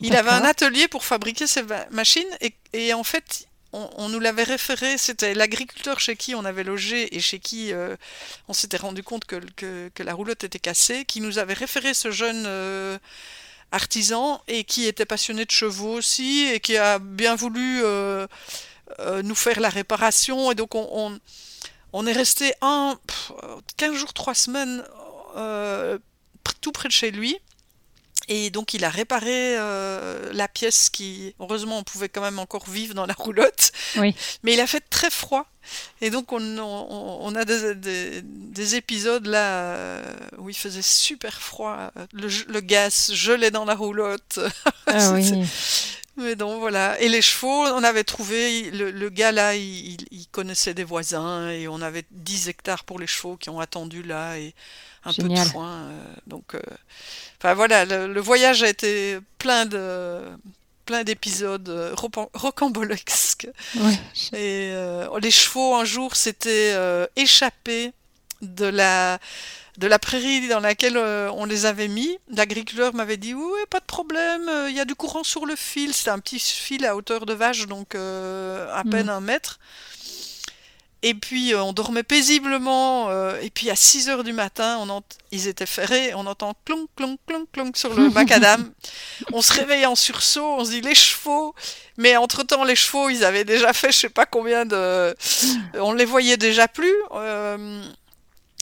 [0.00, 4.20] Il avait un atelier pour fabriquer ces machines et, et en fait on, on nous
[4.20, 7.96] l'avait référé, c'était l'agriculteur chez qui on avait logé et chez qui euh,
[8.48, 11.94] on s'était rendu compte que, que, que la roulotte était cassée, qui nous avait référé
[11.94, 12.98] ce jeune euh,
[13.72, 18.26] artisan et qui était passionné de chevaux aussi et qui a bien voulu euh,
[19.00, 20.50] euh, nous faire la réparation.
[20.50, 21.18] Et donc on, on,
[21.92, 23.32] on est resté un, pff,
[23.76, 24.84] 15 jours, 3 semaines
[25.36, 25.98] euh,
[26.60, 27.38] tout près de chez lui.
[28.28, 32.68] Et donc il a réparé euh, la pièce qui, heureusement, on pouvait quand même encore
[32.68, 33.72] vivre dans la roulotte.
[33.96, 34.14] Oui.
[34.42, 35.46] Mais il a fait très froid.
[36.00, 40.02] Et donc on, on- on a des, des- des épisodes là euh,
[40.38, 41.90] où il faisait super froid.
[42.12, 44.38] Le, le gaz gelait dans la roulotte.
[44.86, 45.30] Ah oui.
[46.16, 46.98] mais donc voilà.
[47.00, 49.98] Et les chevaux, on avait trouvé, le, le gars là, il
[50.32, 54.38] connaissait des voisins et on avait 10 hectares pour les chevaux qui ont attendu là
[54.38, 54.54] et
[55.04, 55.70] un peu de foin.
[55.82, 56.60] euh, donc, euh,
[57.38, 60.20] enfin voilà, le, le voyage a été plein de
[60.86, 61.94] plein d'épisodes euh,
[62.34, 63.48] rocambolesques.
[63.76, 63.98] Ouais.
[64.38, 64.72] Et
[65.20, 66.74] les chevaux, un jour, s'étaient
[67.16, 67.92] échappés
[68.40, 69.18] de la,
[69.78, 72.18] de la prairie dans laquelle euh, on les avait mis.
[72.30, 75.56] L'agriculteur m'avait dit Oui, pas de problème, euh, il y a du courant sur le
[75.56, 75.92] fil.
[75.92, 79.58] C'était un petit fil à hauteur de vache, donc euh, à peine un mètre.
[81.02, 85.02] Et puis euh, on dormait paisiblement, euh, et puis à 6 heures du matin, on
[85.30, 88.72] ils étaient ferrés, on entend clonk, clonk, clonk, clonk sur le macadam.
[89.32, 91.54] on se réveille en sursaut, on se dit les chevaux,
[91.96, 95.14] mais entre-temps les chevaux, ils avaient déjà fait je sais pas combien de...
[95.74, 96.94] On les voyait déjà plus.
[97.14, 97.82] euh,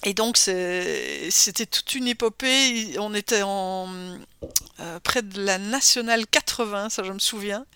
[0.04, 2.96] et donc c'était toute une épopée.
[2.98, 3.88] On était en
[4.80, 7.66] euh, près de la nationale 80, ça je me souviens.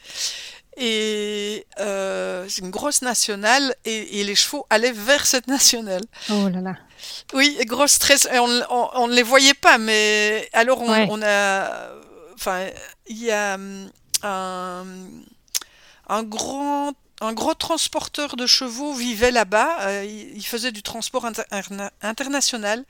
[0.77, 6.03] Et euh, c'est une grosse nationale et, et les chevaux allaient vers cette nationale.
[6.31, 6.77] Oh là là.
[7.33, 8.29] Oui, et gros stress.
[8.33, 11.07] Et on, on, on ne les voyait pas, mais alors on, Ouais.
[11.11, 11.91] on a.
[12.35, 12.67] Enfin,
[13.09, 13.91] il y a hum,
[14.23, 14.85] un,
[16.09, 16.93] un grand.
[17.23, 19.81] Un gros transporteur de chevaux vivait là-bas.
[19.83, 22.83] euh, il, faisait du transport inter- interna- international.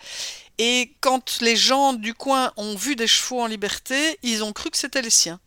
[0.63, 4.69] Et quand les gens du coin ont vu des chevaux en liberté, ils ont cru
[4.71, 5.41] que c'était les siens.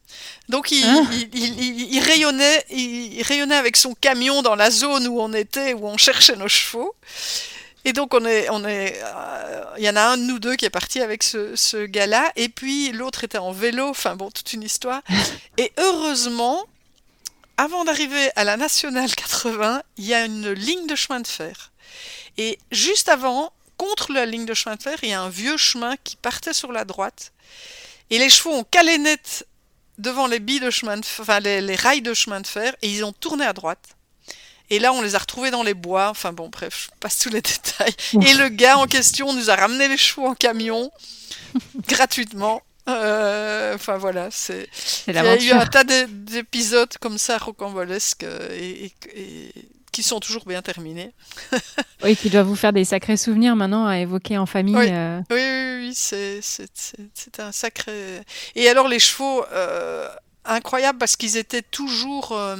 [0.50, 4.72] Donc il, il, il- il- il rayonnait, il, il rayonnait avec son camion dans la
[4.72, 6.96] zone où on était, où on cherchait nos chevaux.
[7.86, 10.56] Et donc on est, on est, euh, il y en a un de nous deux
[10.56, 13.90] qui est parti avec ce, ce gars-là, et puis l'autre était en vélo.
[13.90, 15.02] Enfin bon, toute une histoire.
[15.58, 16.66] Et heureusement,
[17.58, 21.72] avant d'arriver à la nationale 80, il y a une ligne de chemin de fer.
[22.38, 25.58] Et juste avant, contre la ligne de chemin de fer, il y a un vieux
[25.58, 27.32] chemin qui partait sur la droite.
[28.10, 29.48] Et les chevaux ont calé net
[29.98, 32.76] devant les billes de chemin de fer, enfin les, les rails de chemin de fer,
[32.82, 33.90] et ils ont tourné à droite.
[34.70, 36.10] Et là, on les a retrouvés dans les bois.
[36.10, 37.94] Enfin bon, bref, je passe tous les détails.
[38.26, 40.92] Et le gars en question nous a ramené les chevaux en camion
[41.88, 42.62] gratuitement.
[42.90, 44.68] Euh, Enfin voilà, c'est.
[45.08, 49.54] Il y a eu un tas d'é- d'épisodes comme ça rocambolesques euh, et, et- et
[49.94, 51.14] qui sont toujours bien terminés.
[52.04, 54.76] Oui, qui doit vous faire des sacrés souvenirs maintenant à évoquer en famille.
[54.76, 54.90] Oui.
[54.92, 58.22] euh, Oui, oui, oui, c'est un sacré.
[58.56, 60.10] Et alors les chevaux, euh,
[60.44, 62.34] incroyables parce qu'ils étaient toujours.
[62.34, 62.58] euh,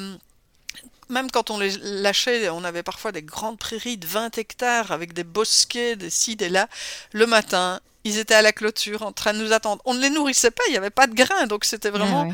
[1.10, 5.14] même quand on les lâchait, on avait parfois des grandes prairies de 20 hectares avec
[5.14, 6.68] des bosquets, des ci, des là.
[7.12, 9.82] Le matin, ils étaient à la clôture en train de nous attendre.
[9.86, 12.28] On ne les nourrissait pas, il n'y avait pas de grains, donc c'était vraiment ah
[12.30, 12.34] ouais.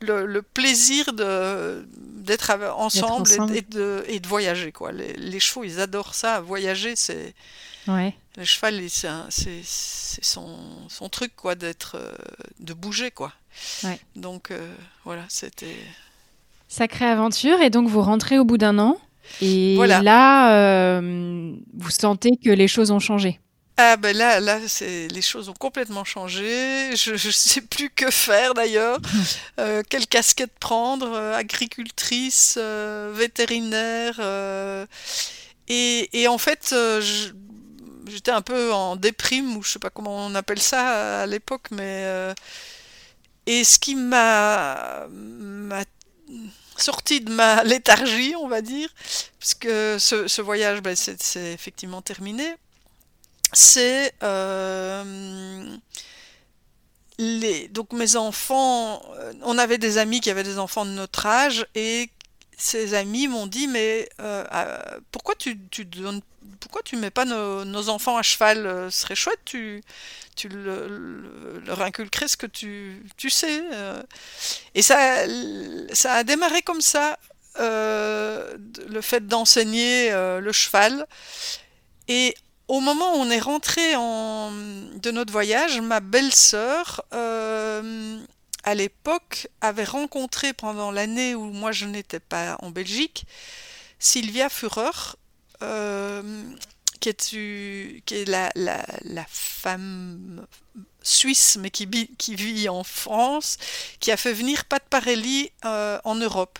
[0.00, 1.86] le, le plaisir de
[2.28, 4.92] d'être ensemble, et- de, et de voyager quoi.
[4.92, 7.34] Les, les chevaux, ils adorent ça, voyager, c'est
[7.88, 8.14] Ouais.
[8.36, 9.62] le cheval, c'est
[10.22, 10.56] son,
[10.88, 12.12] son truc quoi, d'être euh,
[12.60, 13.32] de bouger quoi.
[13.82, 13.98] Ouais.
[14.14, 14.72] Donc euh,
[15.04, 15.76] voilà, c'était
[16.70, 17.62] Sacrée aventure.
[17.62, 18.98] Et donc, vous rentrez au bout d'un an.
[19.40, 20.02] Et Voilà.
[20.02, 20.52] là,
[20.98, 23.40] euh, vous sentez que les choses ont changé.
[23.80, 26.96] Ah ben là là les choses ont complètement changé.
[26.96, 28.98] Je je sais plus que faire d'ailleurs.
[29.60, 34.20] Euh, quelle casquette prendre euh, Agricultrice, euh, vétérinaire.
[35.68, 36.74] et, et en fait,
[38.06, 41.68] j'étais un peu en déprime, ou je sais pas comment on appelle ça à l'époque,
[41.70, 42.04] mais.
[43.46, 45.84] et ce qui m'a m'a
[46.76, 48.88] sorti de ma léthargie, on va dire,
[49.40, 52.54] puisque ce, ce voyage, ben, c'est effectivement terminé,
[53.52, 55.76] c'est euh,
[57.18, 61.26] les, donc mes enfants, euh, on avait des amis qui avaient des enfants de notre
[61.26, 62.10] âge et
[62.56, 64.78] ces amis m'ont dit mais euh, euh,
[65.12, 66.20] pourquoi tu, tu donnes
[66.60, 69.82] pourquoi tu mets pas nos, enfants à cheval Ce serait chouette, tu,
[70.34, 73.62] tu le- le- leur inculquerais ce que tu, tu sais.
[74.74, 75.24] Et ça,
[75.92, 77.18] ça a démarré comme ça,
[77.58, 81.06] le fait d'enseigner le cheval.
[82.08, 82.34] Et
[82.68, 88.18] au moment où on est rentré en, de notre voyage, ma belle-sœur, euh,
[88.62, 93.24] à l'époque, avait rencontré pendant l'année où moi je n'étais pas en Belgique,
[93.98, 95.16] Sylvia Führer,
[95.62, 96.42] euh,
[97.00, 100.46] qui est, la, femme
[101.02, 101.86] suisse, mais qui
[102.34, 103.56] vit en France,
[103.98, 106.58] qui a fait venir Pat Parelli euh, en Europe.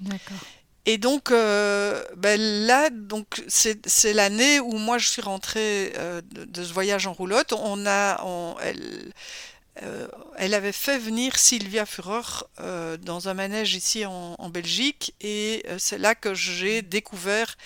[0.00, 0.38] D'accord.
[0.86, 6.20] Et donc euh, ben là, donc c'est c'est l'année où moi je suis rentrée euh,
[6.30, 7.54] de, de ce voyage en roulotte.
[7.54, 9.12] On a, on- elle,
[9.82, 15.14] euh, elle avait fait venir Sylvia Führer euh, dans un manège ici en, en Belgique,
[15.22, 17.56] et c'est là que j'ai découvert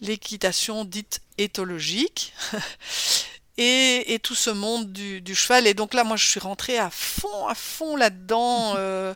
[0.00, 2.34] l'équitation dite éthologique.
[3.56, 5.66] Et, et tout ce monde du, du cheval.
[5.68, 8.74] Et donc là, moi, je suis rentrée à fond, à fond là-dedans.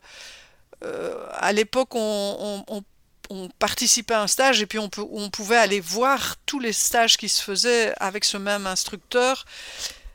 [0.85, 2.83] Euh, à l'époque, on, on- on-
[3.31, 4.89] on participait à un stage et puis on,
[5.31, 9.45] pouvait aller voir tous les stages qui se faisaient avec ce même instructeur.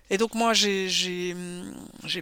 [0.10, 1.36] Et donc moi, j'ai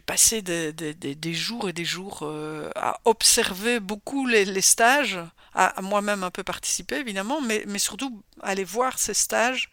[0.06, 5.20] passé des, jours et des jours euh, à observer beaucoup les, stages,
[5.54, 9.72] à, moi-même un peu participer évidemment, mais, surtout aller voir ces stages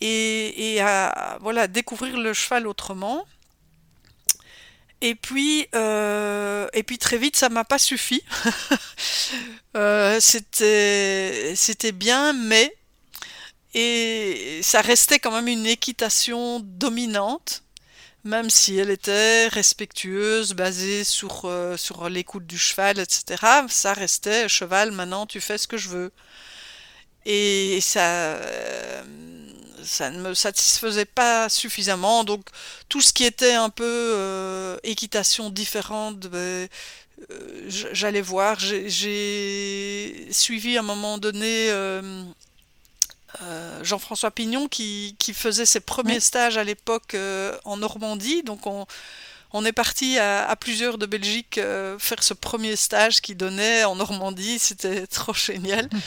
[0.00, 1.38] et, à
[1.68, 3.26] découvrir le cheval autrement.
[5.02, 8.22] Et puis, euh, et puis très vite, ça m'a pas suffi.
[9.76, 12.74] Euh, c'était, c'était bien, mais
[13.74, 17.62] et ça restait quand même une équitation dominante,
[18.24, 23.64] même si elle était respectueuse, basée sur euh, sur l'écoute du cheval, etc.
[23.68, 24.90] Ça restait cheval.
[24.92, 26.12] Maintenant, tu fais ce que je veux.
[27.26, 29.02] Et ça, euh,
[29.84, 32.24] ça ne me satisfaisait pas suffisamment.
[32.24, 32.46] Donc
[32.88, 36.68] tout ce qui était un peu euh, équitation différente, ben,
[37.30, 38.58] euh, j'allais voir.
[38.58, 42.24] J'ai suivi à un moment donné euh,
[43.82, 47.16] Jean-François Pignon qui, qui faisait ses premiers stages à l'époque
[47.64, 48.42] en Normandie.
[48.42, 48.86] Donc on,
[49.52, 51.60] on est parti à, à plusieurs de Belgique
[51.98, 54.58] faire ce premier stage qu'il donnait en Normandie.
[54.58, 55.88] C'était trop génial.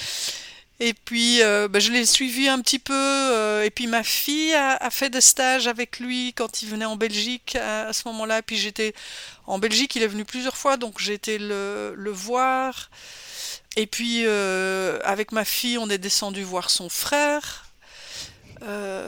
[0.79, 2.93] Et puis, euh, ben, je l'ai suivi un petit peu.
[2.93, 6.95] euh, et puis, ma fille a, fait des stages avec lui quand il venait en
[6.95, 8.41] Belgique à, ce moment-là.
[8.41, 8.93] Puis, j'étais
[9.45, 12.89] en Belgique, il est venu plusieurs fois, donc j'ai été le, voir.
[13.75, 17.65] Et puis, euh, avec ma fille, on est descendu voir son frère,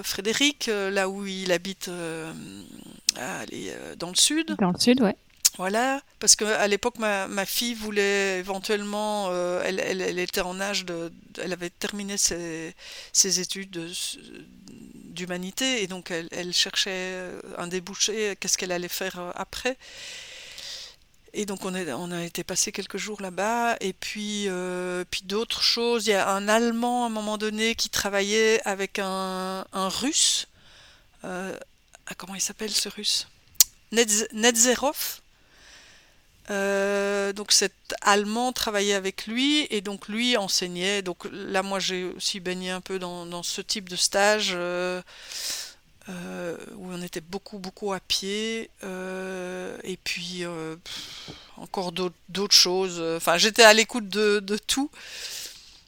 [0.03, 4.55] Frédéric, là où il habite, dans le sud.
[4.59, 5.15] Dans le sud, ouais.
[5.57, 10.59] Voilà, parce que à l'époque, ma, ma fille voulait éventuellement, euh, elle, elle- était en
[10.59, 12.75] âge de, elle avait terminé ses,
[13.13, 13.89] ses études de-
[15.15, 17.21] d'humanité et donc elle, cherchait
[17.57, 19.77] un débouché, qu'est-ce qu'elle allait faire euh, après.
[21.33, 25.21] Et donc on est, on a été passé quelques jours là-bas et puis, euh, puis
[25.23, 26.05] d'autres choses.
[26.07, 30.47] Il y a un Allemand à un moment donné qui travaillait avec un, un Russe.
[31.23, 31.57] Euh,
[32.07, 33.27] ah, comment il s'appelle ce Russe?
[33.93, 35.21] Nedz- Nedzerov.
[36.51, 41.01] Euh, donc cet Allemand travaillait avec lui et donc lui enseignait.
[41.01, 45.01] Donc là, moi, j'ai aussi baigné un peu dans, dans ce type de stage euh,
[46.09, 48.69] euh, où on était beaucoup, beaucoup à pied.
[48.83, 50.43] et puis
[50.83, 53.01] pff, encore d'autres choses.
[53.17, 54.89] Enfin, j'étais à l'écoute de, de tout.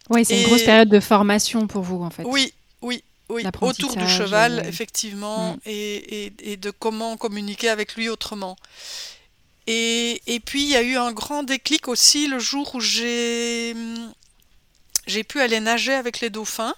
[0.09, 2.23] Oui, c'est une grosse période de formation pour vous, en fait.
[2.25, 5.59] oui, oui, oui, autour du cheval, effectivement, mm.
[5.65, 8.55] et, et- et de comment communiquer avec lui autrement.
[9.67, 13.75] Et, et puis, il y a eu un grand déclic aussi le jour où j'ai
[15.07, 16.75] j'ai pu aller nager avec les dauphins.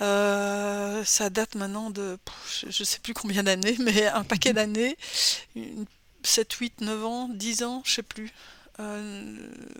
[0.00, 2.18] Euh, ça date maintenant de,
[2.60, 4.96] je ne sais plus combien d'années, mais un paquet d'années,
[5.56, 5.86] une-
[6.24, 8.32] 7, 8, 9 ans, 10 ans, je sais plus.
[8.80, 9.36] Euh,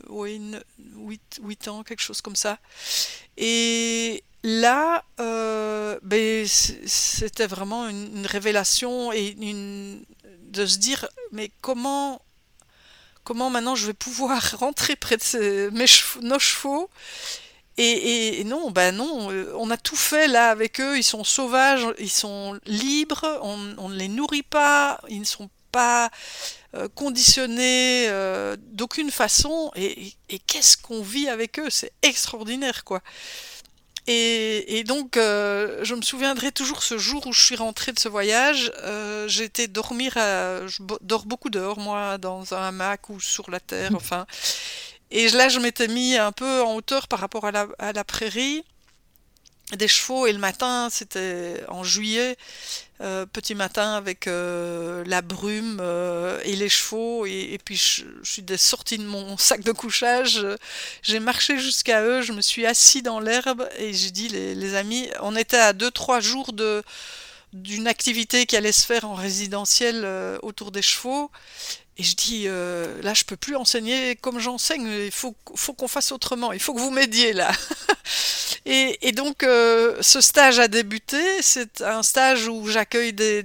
[0.09, 0.41] oui,
[0.97, 2.59] 8, 8 ans, quelque chose comme ça.
[3.37, 10.05] Et là, euh, ben, c'était vraiment une, une révélation et une,
[10.55, 12.23] de se dire, mais comment,
[13.25, 15.87] comment maintenant je vais pouvoir rentrer près de mes
[16.23, 16.89] nos chevaux?
[17.77, 21.89] Et, non, ben non, euh, on a tout fait là avec eux, ils sont sauvages,
[21.99, 26.09] ils sont libres, on, ne les nourrit pas, ils ne sont pas
[26.77, 30.15] euh, conditionnés euh, d'aucune façon, et
[30.47, 33.03] qu'est-ce qu'on vit avec eux, c'est extraordinaire quoi.
[34.07, 38.09] Et, donc, euh, je me souviendrai toujours ce jour où je suis rentrée de ce
[38.09, 38.71] voyage.
[38.83, 43.93] Euh, J'étais dormir, je dors beaucoup dehors, moi, dans un hamac ou sur la terre,
[43.95, 44.27] enfin.
[45.11, 48.05] Et là, je m'étais mis un peu en hauteur par rapport à la, à la
[48.05, 48.65] prairie
[49.73, 52.37] des chevaux et le matin, c'était en juillet,
[53.01, 58.45] euh, petit matin avec euh, la brume euh, et les chevaux et, puis je, suis
[58.57, 60.47] sortie de mon sac de couchage,
[61.03, 64.75] j'ai marché jusqu'à eux, je me suis assis dans l'herbe et j'ai dit les, les,
[64.77, 66.85] amis, on était à 2-3 jours de
[67.53, 70.05] d'une activité qui allait se faire en résidentiel
[70.43, 71.31] autour des chevaux
[71.97, 75.87] et je dis, euh, là, je peux plus enseigner comme j'enseigne, il faut, faut qu'on
[75.87, 77.53] fasse autrement, il faut que vous m'aidiez là.
[78.67, 83.45] et, et, donc, euh, ce stage a débuté, c'est un stage où j'accueille des,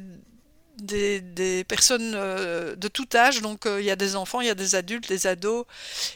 [0.80, 4.52] des, des, personnes euh, de tout âge, donc il y a des enfants, il y
[4.52, 5.66] a des adultes, des ados,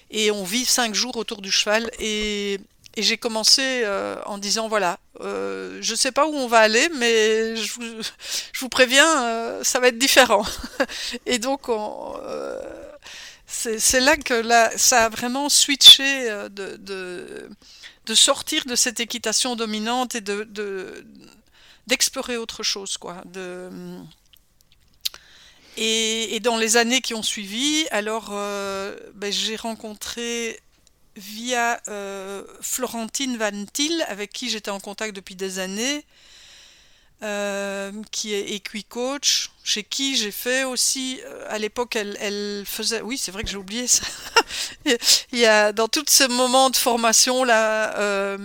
[0.10, 1.92] et on vit cinq jours autour du cheval.
[2.00, 2.60] Et
[2.96, 6.90] et j'ai commencé euh, en disant voilà, euh, je sais pas où on va aller,
[6.96, 8.02] mais je vous,
[8.54, 10.46] je vous préviens, euh, ça va être différent.
[11.26, 12.60] et donc euh,
[13.48, 17.50] c'est là que là, ça a vraiment switché de, de,
[18.06, 21.06] de, sortir de cette équitation dominante et de
[21.86, 23.22] d'explorer autre chose quoi.
[23.26, 23.70] De,
[25.78, 30.60] et, dans les années qui ont suivi, alors ben, j'ai rencontré
[31.16, 36.06] via euh, Florentine Van Til, avec qui j'étais en contact depuis des années,
[37.24, 43.18] euh, qui est Equicoach, chez qui j'ai fait aussi, euh, à l'époque, elle, faisait, oui,
[43.18, 44.06] c'est vrai que j'ai oublié ça.
[45.32, 48.38] il y a, dans tout ce moment de formation là,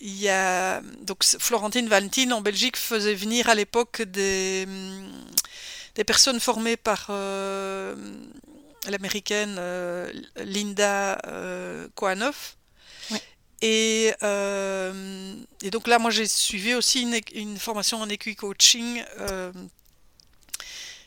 [0.00, 4.68] il y a, donc Florentine Van Til en Belgique faisait venir à l'époque des,
[5.94, 7.10] des personnes formées par
[8.90, 12.56] l'américaine euh, Linda euh, Koanoff.
[13.62, 19.02] Et, euh, et, donc là, moi, j'ai suivi aussi une, une formation en équi-coaching.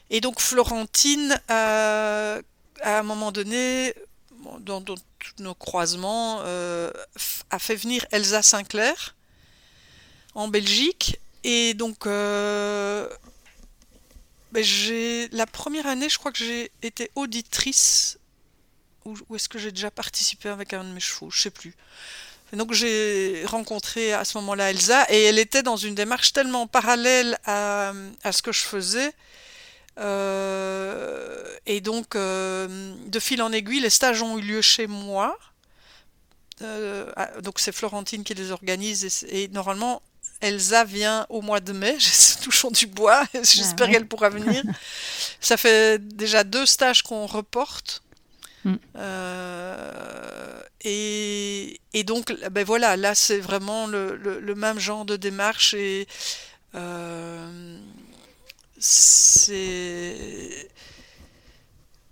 [0.09, 2.39] et donc, Florentine, à
[2.83, 3.93] un moment donné,
[4.61, 9.15] dans, dans tous nos croisements, a fait venir Elsa Sinclair
[10.33, 11.19] en Belgique.
[11.43, 12.07] Et donc,
[14.51, 18.17] ben, j'ai la première année, je crois que j'ai été auditrice
[19.05, 21.73] ou, est-ce que j'ai déjà participé avec un de mes chevaux, je sais plus.
[22.53, 27.37] donc j'ai rencontré à ce moment-là Elsa et elle était dans une démarche tellement parallèle
[27.45, 27.93] à,
[28.23, 29.13] à ce que je faisais.
[29.99, 35.37] Euh, et donc, euh, de fil en aiguille, les stages ont eu lieu chez moi.
[36.61, 37.11] Euh,
[37.43, 40.01] donc c'est Florentine qui les organise et normalement
[40.41, 41.97] Elsa vient au mois de mai,
[42.43, 44.63] touchons du bois, j'espère ah qu'elle pourra venir.
[45.39, 48.03] Ça fait déjà deux stages qu'on reporte.
[48.63, 48.75] Mm.
[48.97, 56.07] Euh, et, donc, ben voilà, là c'est vraiment le, même genre de démarche et
[56.75, 57.77] euh,
[58.79, 60.69] c'est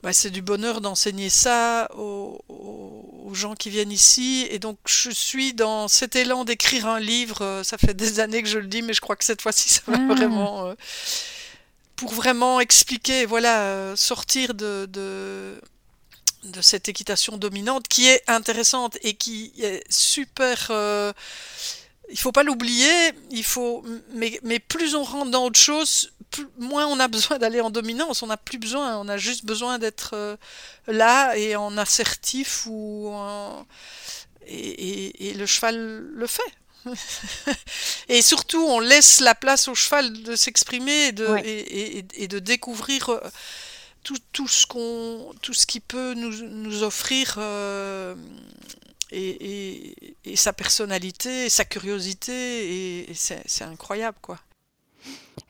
[0.06, 2.40] bah, c'est du bonheur d'enseigner ça aux,
[3.34, 4.48] gens qui viennent ici.
[4.52, 7.42] Et donc, je suis dans cet élan d'écrire un livre.
[7.42, 9.68] Euh, ça fait des années que je le dis, mais je crois que cette fois-ci,
[9.68, 10.14] ça va ah.
[10.14, 10.68] vraiment.
[10.68, 10.76] Euh,
[11.96, 15.60] pour vraiment expliquer, voilà, euh, sortir de, de,
[16.44, 20.72] de, cette équitation dominante qui est intéressante et qui est super.
[22.10, 23.84] Il faut pas l'oublier, il faut,
[24.14, 26.12] mais, mais plus on rentre dans autre chose,
[26.58, 29.80] moins on a besoin d'aller en dominance, on n'a plus besoin, on a juste besoin
[29.80, 30.36] d'être euh,
[30.88, 33.12] là et en assertif ou
[34.48, 36.44] et, le cheval le fait.
[38.10, 43.10] et surtout, on laisse la place au cheval de s'exprimer et de, et, de découvrir
[43.10, 43.20] euh,
[44.04, 48.16] tout, tout ce qu'on, tout ce qui peut nous, nous offrir euh,
[49.12, 54.40] et, sa personnalité, et sa curiosité, et, c'est incroyable, quoi.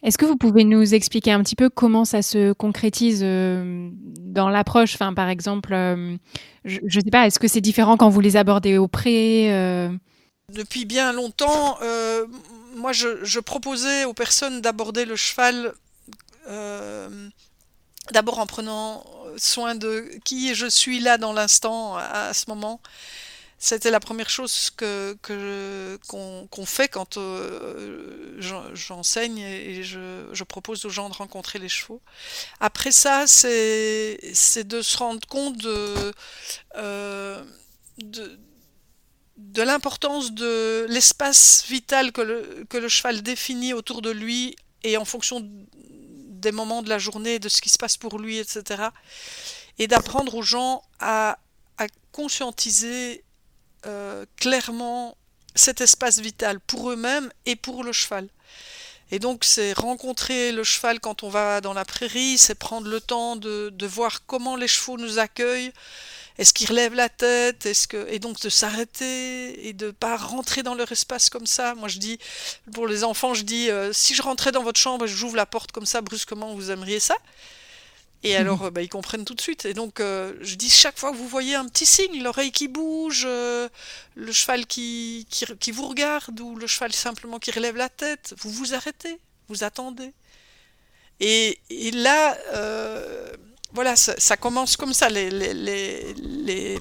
[0.04, 3.90] Est-ce que vous pouvez nous expliquer un petit peu comment ça se concrétise euh,
[4.20, 4.94] dans l'approche?
[4.96, 6.18] Enfin, Par exemple, euh,
[6.66, 9.90] je ne sais pas, est-ce que c'est différent quand vous les abordez au pré euh?
[10.54, 11.80] Depuis bien longtemps,
[12.76, 15.74] moi je, proposais aux personnes d'aborder le cheval
[18.12, 19.04] d'abord en prenant
[19.38, 22.80] soin de qui je suis là dans l'instant à, ce moment
[23.66, 25.18] c'était la première chose que
[26.08, 28.38] qu'on fait quand euh,
[28.76, 32.00] j'enseigne et je, je, propose aux gens de rencontrer les chevaux.
[32.60, 36.14] Après ça, c'est c'est de se rendre compte de
[36.78, 37.44] euh,
[37.98, 38.38] de,
[39.38, 44.96] de l'importance de l'espace vital que le, que le cheval définit autour de lui et
[44.98, 48.90] en fonction des moments de la journée, de ce qui se passe pour lui, etc.
[49.80, 51.40] Et d'apprendre aux gens à,
[51.80, 53.25] à conscientiser
[53.86, 55.18] euh, clairement
[55.56, 58.28] cet espace vital pour eux-mêmes et pour le cheval.
[59.12, 63.00] Et donc c'est rencontrer le cheval quand on va dans la prairie, c'est prendre le
[63.00, 65.72] temps de, de, voir comment les chevaux nous accueillent,
[66.38, 70.64] est-ce qu'ils relèvent la tête, est-ce que et donc de s'arrêter et de pas rentrer
[70.64, 71.76] dans leur espace comme ça.
[71.76, 72.18] Moi je dis
[72.74, 75.46] pour les enfants, je dis euh, si je rentrais dans votre chambre et j'ouvre la
[75.46, 77.16] porte comme ça brusquement, vous aimeriez ça?
[78.24, 79.66] Et alors, euh, bah, ils comprennent tout de suite.
[79.66, 82.68] Et donc, euh, je dis chaque fois que vous voyez un petit signe, l'oreille qui
[82.68, 83.70] bouge, euh,
[84.16, 88.50] le cheval qui, qui, vous regarde, ou le cheval simplement qui relève la tête, vous
[88.50, 90.12] vous arrêtez, vous attendez.
[91.20, 91.60] Et,
[91.92, 92.36] là,
[93.74, 95.10] voilà, ça, ça, commence comme ça.
[95.10, 96.80] Les, les, les,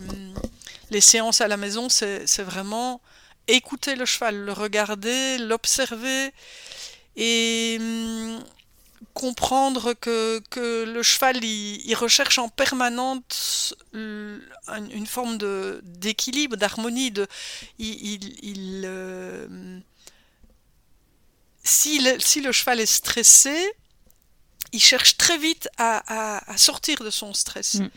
[0.91, 3.01] les séances à la maison, c'est vraiment
[3.49, 6.33] écouter le cheval, le regarder, l'observer.
[7.17, 8.43] Et hum,
[9.13, 17.11] comprendre que, que le cheval il, recherche en permanence une forme de d'équilibre, d'harmonie.
[17.11, 17.27] De,
[17.79, 19.79] il, il, euh,
[21.63, 23.57] si, le, si, le, cheval est stressé,
[24.73, 27.75] il cherche très vite à, à, sortir de son stress.
[27.75, 27.89] Mm.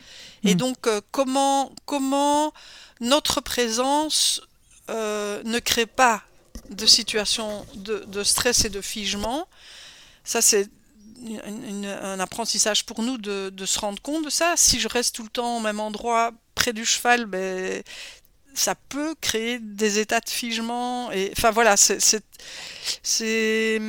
[0.44, 0.58] Et mm.
[0.58, 2.52] donc, euh, comment, comment
[3.00, 4.40] notre présence
[4.90, 6.22] euh, ne crée pas
[6.70, 9.48] de situation de, de stress et de figement?
[10.24, 10.68] Ça, c'est
[11.42, 14.54] un apprentissage pour nous de, se rendre compte de ça.
[14.56, 17.82] Si je reste tout le temps au même endroit, près du cheval, ben,
[18.54, 21.10] ça peut créer des états de figement.
[21.12, 22.00] Et, enfin voilà, c'est.
[23.02, 23.80] C'est.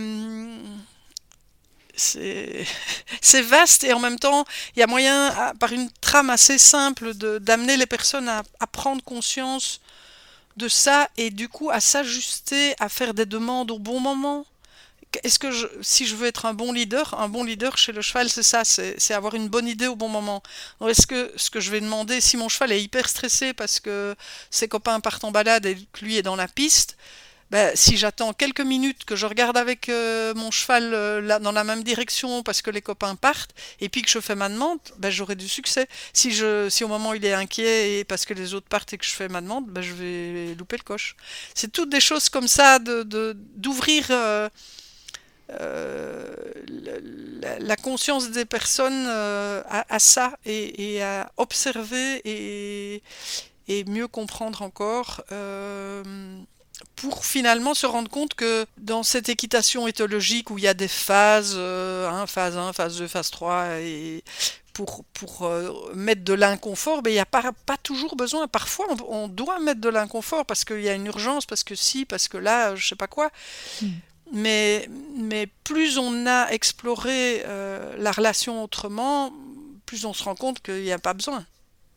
[3.22, 7.14] C'est vaste et en même temps, il y a moyen, par une trame assez simple,
[7.14, 9.82] d'amener les personnes à, à prendre conscience
[10.56, 14.46] de ça et du coup à s'ajuster, à faire des demandes au bon moment
[15.24, 15.48] est-ce que
[15.82, 18.64] si je veux être un bon leader, un bon leader chez le cheval, c'est ça,
[18.64, 20.44] c'est avoir une bonne idée au bon moment.
[20.88, 24.16] Est-ce que ce que je vais demander, si mon cheval est hyper stressé parce que
[24.52, 26.98] ses copains partent en balade et que lui est dans la piste,
[27.50, 31.64] ben, si j'attends quelques minutes que je regarde avec euh, mon cheval euh, dans la
[31.64, 35.10] même direction parce que les copains partent, et puis que je fais ma demande, ben,
[35.10, 35.88] j'aurai du succès.
[36.14, 38.98] Si, je, si au moment il est inquiet et parce que les autres partent et
[39.00, 41.16] que je fais ma demande, ben, je vais louper le coche.
[41.56, 44.08] C'est toutes des choses comme ça d'ouvrir.
[44.10, 44.50] De, euh,
[45.60, 46.36] euh,
[47.60, 53.02] la, conscience des personnes euh, à, ça et, à observer et,
[53.68, 56.04] et mieux comprendre encore euh,
[56.96, 60.88] pour finalement se rendre compte que dans cette équitation éthologique où il y a des
[60.88, 61.56] phases,
[62.28, 64.24] phase 1, phase 2, phase 3, et
[64.74, 65.50] pour, pour
[65.96, 68.48] mettre de l'inconfort, mais il n'y a pas, pas toujours besoin.
[68.48, 72.06] Parfois, on, doit mettre de l'inconfort parce qu'il y a une urgence, parce que si,
[72.06, 73.32] parce que là, je sais pas quoi.
[73.82, 73.88] Hmm.
[74.32, 79.34] Mais, mais plus on a exploré euh, la relation autrement,
[79.86, 81.46] plus on se rend compte qu'il n'y a pas besoin.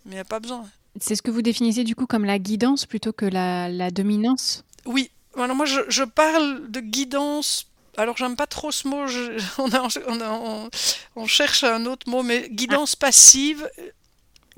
[0.07, 0.67] Il n'y a pas besoin.
[1.01, 4.65] C'est ce que vous définissez du coup comme la guidance plutôt que la, la dominance?
[4.85, 5.11] Oui.
[5.37, 7.67] Alors moi, je, je, parle de guidance.
[7.97, 9.05] Alors, j'aime pas trop ce mot.
[9.59, 9.71] on,
[10.09, 10.71] on,
[11.17, 13.69] on, cherche un autre mot, mais guidance passive,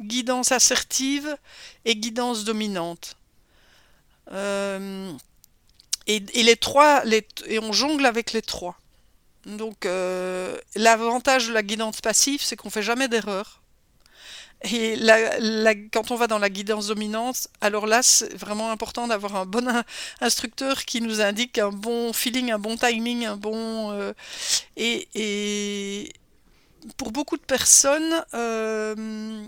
[0.00, 1.36] guidance assertive
[1.84, 3.16] et guidance dominante.
[4.32, 5.12] Euh,
[6.06, 7.02] et, les trois,
[7.46, 8.78] et on jongle avec les trois.
[9.46, 13.60] Donc euh, l'avantage de la guidance passive, c'est qu'on fait jamais d'erreur.
[14.62, 14.96] Et
[15.92, 19.84] quand on va dans la guidance dominante, alors là, c'est vraiment important d'avoir un bon
[20.22, 23.90] instructeur qui nous indique un bon feeling, un bon timing, un bon...
[23.92, 24.14] Euh,
[24.76, 26.12] et, et,
[26.96, 29.44] pour beaucoup de personnes, euh,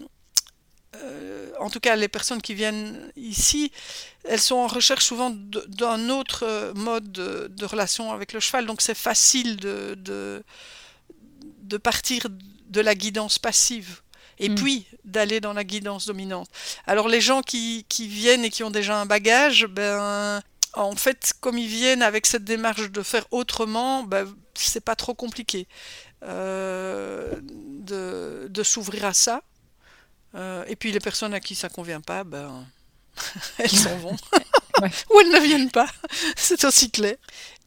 [1.02, 3.72] euh, en tout cas les personnes qui viennent ici,
[4.24, 8.80] elles sont en recherche souvent d'un autre euh, mode de, relation avec le cheval, donc
[8.82, 14.00] c'est facile de, de, partir de la guidance passive
[14.38, 14.54] et hmm.
[14.54, 16.48] puis d'aller dans la guidance dominante.
[16.86, 20.42] Alors les gens qui, qui, viennent et qui ont déjà un bagage, ben
[20.76, 25.14] en fait, comme ils viennent avec cette démarche de faire autrement, ben, c'est pas trop
[25.14, 25.66] compliqué
[26.22, 29.42] euh, de, de s'ouvrir à ça.
[30.36, 32.66] Euh, et puis les personnes à qui ça convient pas, ben,
[33.58, 34.16] elles s'en vont.
[35.10, 35.88] Ou elles ne viennent pas.
[36.36, 37.16] C'est aussi clair.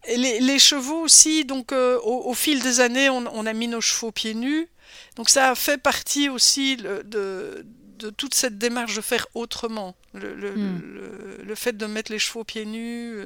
[0.08, 4.12] Et les, chevaux aussi, donc euh, au, fil des années, on, a mis nos chevaux
[4.12, 4.68] pieds nus.
[5.16, 9.96] Donc ça a fait partie aussi de, de, toute cette démarche de faire autrement.
[10.14, 11.56] Le, le, hmm.
[11.56, 13.24] fait de mettre les chevaux pieds nus.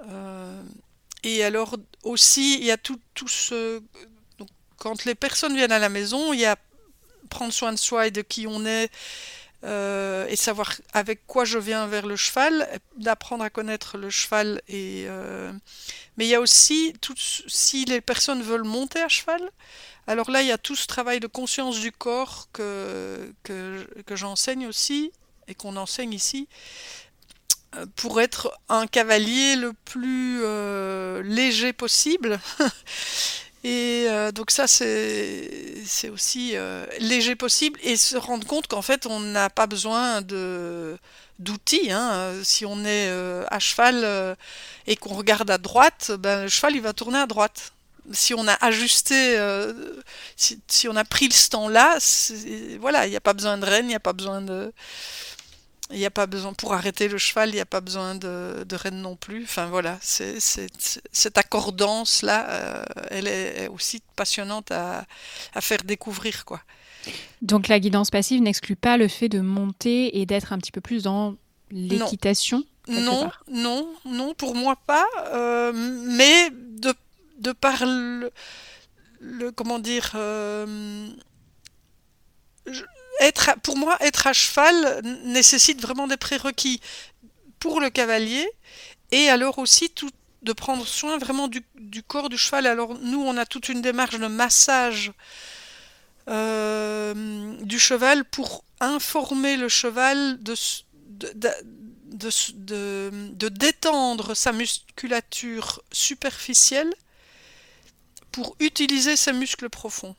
[0.00, 0.62] Euh,
[1.22, 3.82] et alors aussi, il y a tout, tout ce...
[4.38, 6.56] Donc, quand les personnes viennent à la maison, il y a
[7.28, 8.90] prendre soin de soi et de qui on est
[9.64, 14.62] euh, et savoir avec quoi je viens vers le cheval, d'apprendre à connaître le cheval.
[14.68, 15.52] Et, euh,
[16.16, 16.94] mais il y a aussi,
[17.48, 19.40] si les personnes veulent monter à cheval,
[20.06, 24.14] alors là, il y a tout ce travail de conscience du corps que, que, que
[24.14, 25.10] j'enseigne aussi
[25.48, 26.48] et qu'on enseigne ici.
[27.96, 30.40] pour être un cavalier le plus
[31.24, 32.38] léger possible.
[33.70, 36.54] Et donc ça, c'est aussi
[37.00, 40.22] léger possible et se rendre compte qu'en fait, on n'a pas besoin
[41.38, 41.90] d'outils.
[41.90, 42.32] Hein.
[42.42, 43.10] Si on est
[43.50, 44.36] à cheval
[44.86, 47.72] et qu'on regarde à droite, ben, le cheval il va tourner à droite
[48.12, 49.72] si on a ajusté, euh,
[50.36, 51.98] si, on a pris ce temps-là,
[52.80, 54.72] voilà, il n'y a pas besoin de rêne, il n'y a pas besoin de,
[55.90, 58.64] il n'y a pas besoin pour arrêter le cheval, il n'y a pas besoin de,
[58.64, 59.44] de rêne non plus.
[59.44, 65.06] Enfin voilà, c'est, cette accordance là, euh, elle est aussi passionnante à,
[65.54, 66.60] à, faire découvrir quoi.
[67.42, 70.80] Donc la guidance passive n'exclut pas le fait de monter et d'être un petit peu
[70.80, 71.36] plus dans
[71.70, 72.64] l'équitation.
[72.88, 75.06] Non, non, non, pour moi pas.
[75.32, 76.94] Euh, mais de
[77.38, 78.30] de par le,
[79.52, 81.08] comment dire euh,
[83.62, 86.80] pour moi être à cheval nécessite vraiment des prérequis
[87.58, 88.48] pour le cavalier
[89.10, 90.10] et alors aussi tout
[90.42, 91.62] de prendre soin vraiment du,
[92.06, 92.66] corps du cheval.
[92.66, 95.12] Alors nous, on a toute une démarche de massage
[96.28, 100.54] euh, du cheval pour informer le cheval de,
[103.48, 106.92] détendre sa musculature superficielle
[108.30, 110.14] pour utiliser ces muscles profonds.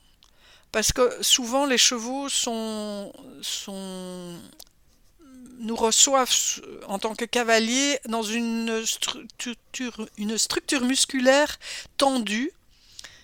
[0.71, 3.11] Parce que souvent les chevaux sont,
[3.41, 4.35] sont
[5.59, 6.31] nous reçoivent
[6.87, 11.59] en tant que cavaliers dans une structure, une structure musculaire
[11.97, 12.51] tendue.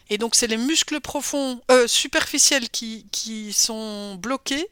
[0.10, 4.70] Et donc c'est les muscles profonds, euh, superficiels qui, qui, sont bloqués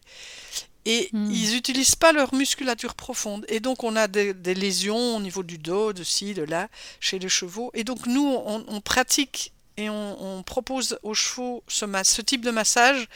[0.85, 1.31] et hmm.
[1.31, 3.45] ils n'utilisent pas leur musculature profonde.
[3.49, 6.67] Et donc on a des, lésions au niveau du dos, de ci, de là,
[6.99, 7.71] chez les chevaux.
[7.73, 13.07] Et donc nous, on pratique et on, propose aux chevaux ce, ce, type de massage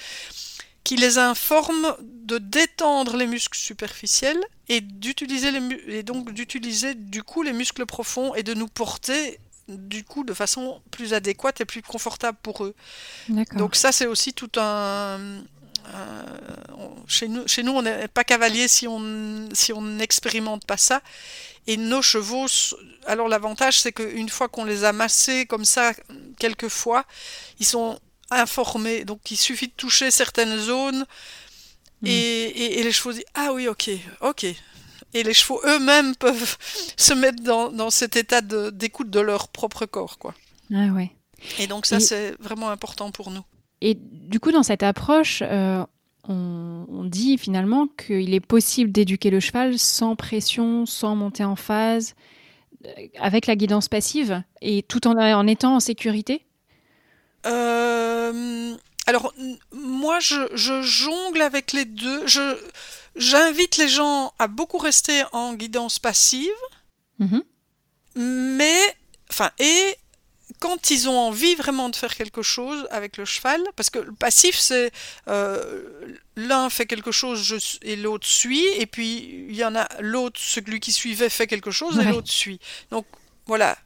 [0.83, 7.23] qui les informe de détendre les muscles superficiels et d'utiliser les et donc d'utiliser du
[7.23, 11.65] coup les muscles profonds et de nous porter du coup de façon plus adéquate et
[11.65, 12.73] plus confortable pour eux.
[13.53, 15.19] Donc ça c'est aussi tout un,
[17.07, 21.01] chez nous, chez nous on n'est pas cavalier si on si on n'expérimente pas ça.
[21.67, 22.47] Et nos chevaux,
[23.05, 25.93] alors l'avantage c'est qu'une fois qu'on les a massés comme ça
[26.39, 27.05] quelques fois,
[27.59, 27.99] ils sont
[28.31, 29.05] informés.
[29.05, 31.05] Donc il suffit de toucher certaines zones
[32.01, 32.07] hmm.
[32.07, 33.89] et, les chevaux disent ah oui ok
[34.21, 34.45] ok.
[35.13, 36.57] Et les chevaux eux-mêmes peuvent
[36.97, 40.33] se mettre dans, cet état d'écoute de, leur propre corps quoi.
[40.73, 41.11] Ah ouais.
[41.59, 43.43] Et donc ça c'est vraiment important pour nous.
[43.81, 45.85] Et du coup dans cette approche, euh,
[46.27, 52.15] on, dit finalement qu'il est possible d'éduquer le cheval sans pression, sans monter en phase,
[52.85, 56.43] euh, avec la guidance passive et tout en, en étant en sécurité?
[57.45, 58.75] Euh,
[59.05, 59.33] Alors,
[59.71, 62.25] moi, je, jongle avec les deux.
[63.15, 66.49] j'invite les gens à beaucoup rester en guidance passive,
[67.21, 67.41] mm-hmm.
[68.15, 68.79] mais,
[69.29, 69.95] enfin, et
[70.59, 74.13] quand ils ont envie vraiment de faire quelque chose avec le cheval, parce que le
[74.13, 74.91] passif, c'est
[75.27, 80.39] euh, l'un fait quelque chose et l'autre suit, et puis il y en a l'autre,
[80.39, 82.59] celui qui suivait fait quelque chose et l'autre suit.
[82.91, 83.05] Donc
[83.47, 83.77] voilà.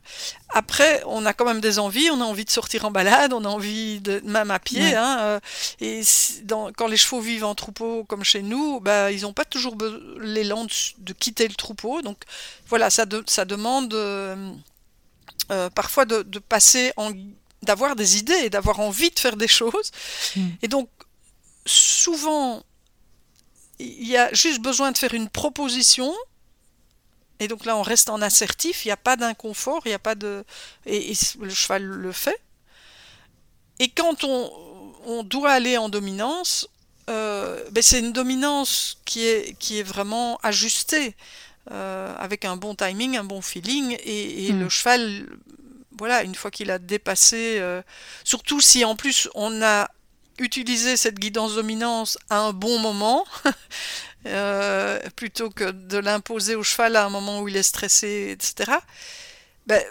[0.50, 3.46] Après, on a quand même des envies, on a envie de sortir en balade, on
[3.46, 4.96] a envie de même à pied.
[4.96, 5.40] Hein, euh,
[5.80, 6.02] et
[6.76, 9.78] quand les chevaux vivent en troupeau comme chez nous, bah, ils n'ont pas toujours
[10.20, 12.02] l'élan de, quitter le troupeau.
[12.02, 12.24] Donc
[12.68, 14.52] voilà, ça, ça demande euh,
[15.52, 17.12] euh, parfois de, passer en
[17.62, 19.92] d'avoir des idées et d'avoir envie de faire des choses.
[20.36, 20.50] Hmm.
[20.64, 20.90] Et donc,
[21.66, 22.64] souvent,
[23.78, 26.14] il y a juste besoin de faire une proposition.
[27.40, 30.00] Et donc là, on reste en assertif, il n'y a pas d'inconfort, il n'y a
[30.00, 30.44] pas de...
[30.86, 32.40] Et, le cheval le fait.
[33.80, 36.68] Et quand on, doit aller en dominance,
[37.10, 41.16] euh, ben c'est une dominance qui est, qui est vraiment ajustée.
[41.70, 44.70] Euh, avec un bon timing, un bon feeling, et, le hmm.
[44.70, 45.28] cheval,
[45.96, 47.84] voilà, une fois qu'il a dépassé, euh,
[48.24, 49.88] surtout si en plus on a
[50.40, 53.26] utilisé cette guidance dominance à un bon moment,
[54.26, 58.72] euh, plutôt que de l'imposer au cheval à un moment où il est stressé, etc.
[59.68, 59.84] Ben,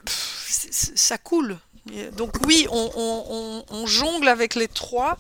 [0.49, 1.57] ça coule.
[2.17, 5.17] Donc oui, on, jongle avec les trois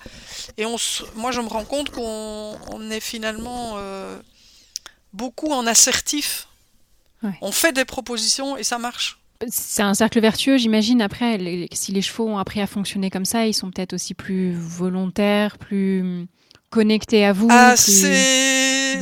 [0.57, 0.77] et on,
[1.15, 3.77] moi je me rends compte qu'on est finalement
[5.13, 6.47] beaucoup en assertif.
[7.43, 9.19] On fait des propositions et ça marche.
[9.49, 11.03] C'est un cercle vertueux, j'imagine.
[11.03, 11.39] Après,
[11.73, 15.59] si les chevaux ont appris à fonctionner comme ça, ils sont peut-être aussi plus volontaires,
[15.59, 16.27] plus
[16.71, 17.49] connectés à vous.
[17.51, 18.99] Ah, c'est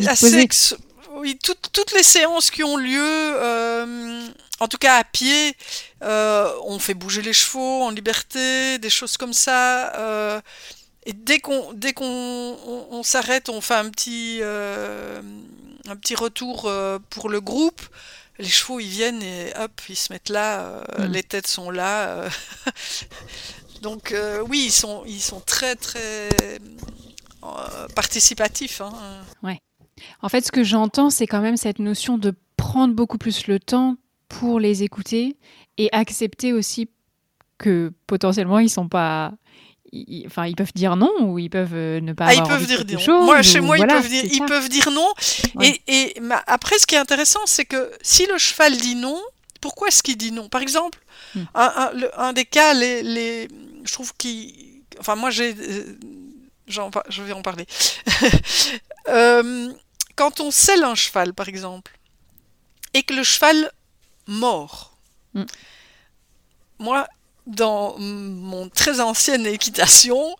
[1.18, 4.22] oui, toutes les séances qui ont lieu, euh,
[4.60, 5.56] en tout cas à pied,
[6.04, 9.92] euh, on fait bouger les chevaux en liberté, des choses comme ça.
[9.96, 10.40] Euh,
[11.06, 17.28] et dès qu'on dès qu'on s'arrête, on fait un petit un petit retour euh, pour
[17.28, 17.80] le groupe.
[18.38, 21.12] les chevaux ils viennent et hop, ils se mettent là, euh, Mm.
[21.12, 22.08] les têtes sont là.
[22.08, 22.30] euh.
[23.82, 26.28] Donc euh, oui, ils sont, ils sont très très
[27.44, 28.80] euh, participatifs.
[28.80, 28.92] hein.
[30.22, 33.58] En fait, ce que j'entends, c'est quand même cette notion de prendre beaucoup plus le
[33.58, 33.96] temps
[34.28, 35.36] pour les écouter
[35.76, 36.88] et accepter aussi
[37.58, 39.32] que potentiellement ils sont pas.
[39.92, 42.48] Ils- Enfin, ils peuvent dire non ou ils peuvent euh, ne pas Ah, ils avoir
[42.58, 43.24] peuvent envie de dire non.
[43.24, 45.12] Moi, chez ou moi, voilà, ils, peuvent dire, ils peuvent non.
[45.56, 45.80] Ouais.
[45.86, 46.14] Et,
[46.46, 49.20] après, ce qui est intéressant, c'est que si le cheval dit non,
[49.60, 50.48] pourquoi est-ce qu'il dit non?
[50.48, 50.98] Par exemple,
[51.34, 51.42] Hmm.
[51.54, 53.48] un, un- le- un des cas, les, les,
[53.84, 54.54] je trouve qu'il...
[55.00, 55.54] Enfin, moi, j'ai...
[55.54, 55.84] euh,
[57.08, 57.66] je vais en parler.
[59.08, 59.72] Euh,
[60.16, 61.98] quand on selle un cheval, par exemple,
[62.92, 63.70] et que le cheval
[64.26, 64.92] mord,
[65.34, 65.44] Hmm.
[66.78, 67.06] moi,
[67.48, 70.36] dans mon très ancienne équitation,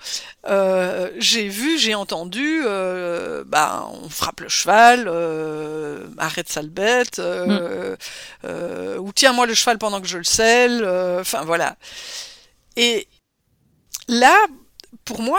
[0.49, 7.19] euh, j'ai vu, j'ai entendu, euh, bah, on frappe le cheval, euh, arrête sale bête,
[7.19, 7.97] euh,
[8.45, 10.85] euh, ou tiens-moi le cheval pendant que je le selle,
[11.21, 11.77] enfin voilà.
[12.77, 13.09] Et
[14.09, 14.37] là,
[15.05, 15.39] pour moi,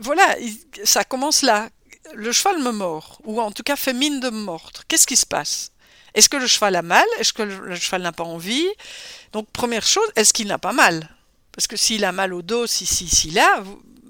[0.00, 1.68] voilà, il- ça commence là.
[2.14, 4.82] Le cheval me mord, ou en tout cas fait mine de me mordre.
[4.88, 5.72] Qu'est-ce qui se passe?
[6.14, 7.06] Est-ce que le cheval a mal?
[7.18, 8.66] Est-ce que le cheval n'a pas envie?
[9.32, 11.08] Donc première chose, est-ce qu'il n'a pas mal?
[11.52, 13.62] Parce que s'il a mal au dos, si, si, si là,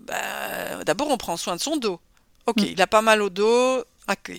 [0.07, 2.01] bah, d'abord on prend soin de son dos.
[2.47, 2.65] Ok, Mm.
[2.73, 3.81] il a pas mal au dos.
[4.11, 4.33] Ok.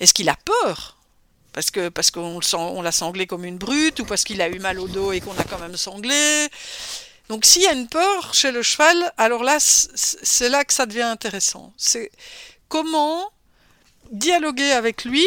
[0.00, 0.96] Est-ce qu'il a peur?
[1.52, 4.40] Parce que parce qu'on le sent- on l'a sanglé comme une brute ou parce qu'il
[4.42, 6.48] a eu mal au dos et qu'on a quand même sanglé?
[7.28, 10.86] Donc s'il y a une peur chez le cheval, alors là c'est là que ça
[10.86, 11.72] devient intéressant.
[11.76, 12.10] C'est
[12.68, 13.30] comment
[14.12, 15.26] dialoguer avec lui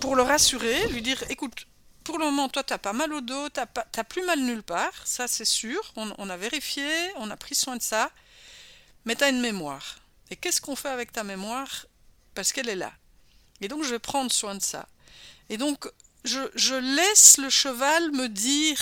[0.00, 1.66] pour le rassurer, lui dire écoute,
[2.04, 5.06] pour le moment toi t'as pas mal au dos, pas t'as plus mal nulle part,
[5.06, 6.86] ça c'est sûr, on, a vérifié,
[7.16, 8.10] on a pris soin de ça,
[9.04, 9.96] mais t'as une mémoire.
[10.30, 11.86] Et qu'est-ce qu'on fait avec ta mémoire?
[12.34, 12.92] Parce qu'elle est là.
[13.60, 14.86] Et donc je vais prendre soin de ça.
[15.48, 15.86] Et donc,
[16.24, 18.78] je, laisse le cheval me dire,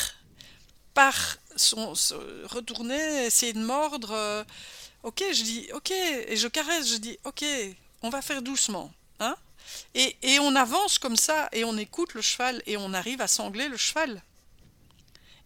[0.94, 1.94] par son,
[2.44, 4.44] retourner, essayer de mordre, euh,
[5.02, 7.44] ok, je dis, ok, et je caresse, je dis, ok,
[8.02, 8.92] on va faire doucement,
[9.94, 13.68] et, on avance comme ça, et on écoute le cheval, et on arrive à sangler
[13.68, 14.22] le cheval.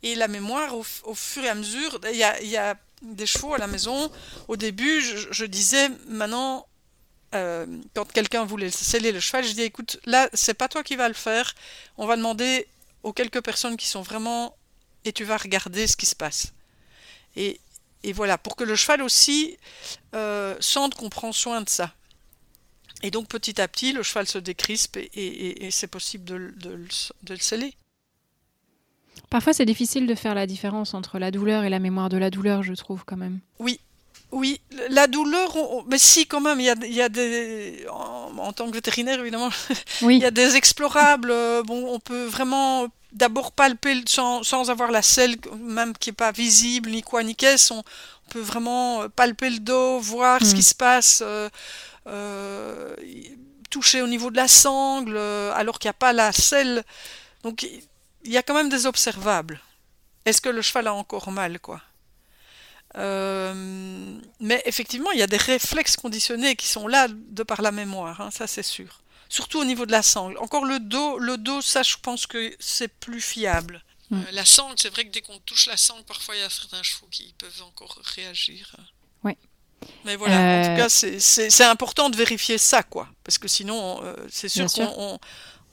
[0.02, 3.66] Et la mémoire, au, fur et à mesure, il y a, des chevaux à la
[3.66, 4.10] maison,
[4.48, 6.66] au début, je, je disais, maintenant,
[7.34, 10.96] euh, quand quelqu'un voulait sceller le cheval, je dis écoute, là, c'est pas toi qui
[10.96, 11.54] vas le faire.
[11.98, 12.66] On va demander
[13.02, 14.56] aux quelques personnes qui sont vraiment
[15.04, 16.52] et tu vas regarder ce qui se passe.
[17.36, 17.60] Et,
[18.04, 19.58] et voilà, pour que le cheval aussi
[20.14, 21.92] euh, sente qu'on prend soin de ça.
[23.04, 26.24] Et donc petit à petit, le cheval se décrispe et, et- et- et c'est possible
[26.24, 26.70] de, le- de
[27.22, 27.74] de le sceller.
[29.30, 32.30] Parfois, c'est difficile de faire la différence entre la douleur et la mémoire de la
[32.30, 33.38] douleur, je trouve quand même.
[34.32, 37.86] Oui, la douleur, on- mais si quand même, il y a, il y a des,
[37.90, 39.50] en, en tant que vétérinaire évidemment,
[40.02, 40.16] Oui.
[40.16, 41.30] Il y a des explorables.
[41.30, 46.14] euh, bon, on peut vraiment d'abord palper sans, sans avoir la selle, même qui est
[46.14, 47.72] pas visible, ni quoi, ni qu'est-ce.
[47.72, 50.54] On, on peut vraiment palper le dos, voir ce Mm.
[50.56, 51.48] qui se passe, euh,
[52.06, 52.94] euh,
[53.70, 56.84] toucher au niveau de la sangle, euh, alors qu'il n'y a pas la selle.
[57.42, 59.60] Donc, il y a quand même des observables.
[60.24, 61.82] Est-ce que le cheval a encore mal, quoi?
[62.96, 67.72] Euh, mais effectivement, il y a des réflexes conditionnés qui sont là de par la
[67.72, 69.00] mémoire, hein, ça c'est sûr.
[69.28, 70.38] Surtout au niveau de la sangle.
[70.38, 73.82] Encore le dos, le dos, ça je pense que c'est plus fiable.
[74.10, 74.20] Mm.
[74.20, 76.50] Euh, la sangle, c'est vrai que dès qu'on touche la sangle, parfois il y a
[76.50, 78.76] certains chevaux qui peuvent encore réagir.
[80.04, 83.08] Mais voilà, en Euh, tout cas, c'est- important de vérifier ça, quoi.
[83.24, 85.18] Parce que sinon, euh, c'est sûr qu'on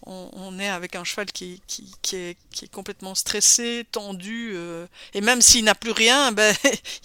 [0.07, 4.87] on, est avec un cheval qui, qui, qui est, qui est complètement stressé, tendu, euh,
[5.13, 6.53] et même s'il n'a plus rien, ben,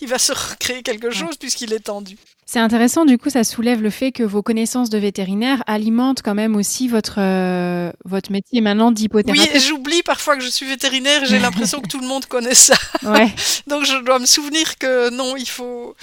[0.01, 2.17] il va se recréer quelque chose puisqu'il est tendu.
[2.49, 6.35] C'est intéressant, du coup, ça soulève le fait que vos connaissances de vétérinaire alimentent quand
[6.37, 9.57] même aussi votre, euh, votre métier maintenant Oui, d'hypothérapeute.
[9.57, 12.77] et j'oublie parfois que je suis vétérinaire, j'ai l'impression que tout le monde connaît ça.
[13.03, 13.35] Ouais.
[13.67, 15.97] Donc je dois me souvenir que non, il faut...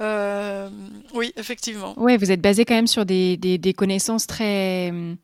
[0.00, 0.68] euh,
[1.14, 1.94] oui, effectivement.
[1.98, 5.16] ouais, vous êtes basé quand même sur des, des, des connaissances très hum,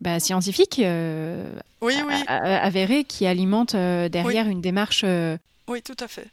[0.00, 5.02] bah, scientifiques, euh, Oui, oui, avérées, qui alimentent euh, derrière une démarche.
[5.04, 5.36] euh,
[5.68, 6.28] oui, tout à fait.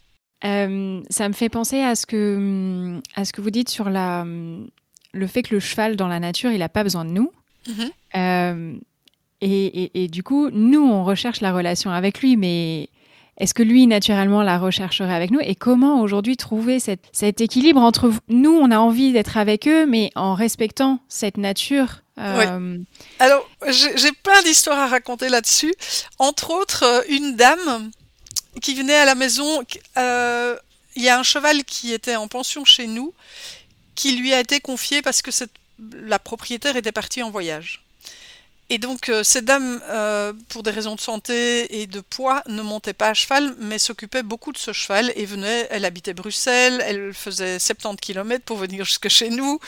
[0.46, 4.22] Euh, ça me fait penser à ce que, à ce que vous dites sur la,
[4.24, 4.68] hum,
[5.14, 7.32] le fait que le cheval dans la nature, il n'a pas besoin de nous.
[7.68, 7.90] Mhm.
[8.16, 8.74] Euh,
[9.40, 12.90] et, et- et du coup, nous, on recherche la relation avec lui, mais
[13.38, 15.40] est-ce que lui, naturellement, la rechercherait avec nous?
[15.42, 20.12] Et comment aujourd'hui trouver cet équilibre entre nous, on a envie d'être avec eux, mais
[20.16, 22.78] en respectant cette nature euh,
[23.20, 25.74] Alors, j'ai plein d'histoires à raconter là-dessus.
[26.20, 27.90] Entre autres, euh, une dame
[28.62, 29.64] qui venait à la maison.
[29.98, 30.56] euh,
[30.96, 33.16] Il y a un cheval qui était en pension chez nous,
[33.96, 35.32] qui lui a été confié parce que
[35.80, 37.83] la propriétaire était partie en voyage.
[38.70, 42.62] Et donc, euh, cette dame, euh, pour des raisons de santé et de poids, ne
[42.62, 46.82] montait pas à cheval, mais s'occupait beaucoup de ce cheval et venait, elle habitait Bruxelles,
[46.86, 49.60] elle faisait 70 km pour venir jusque chez nous,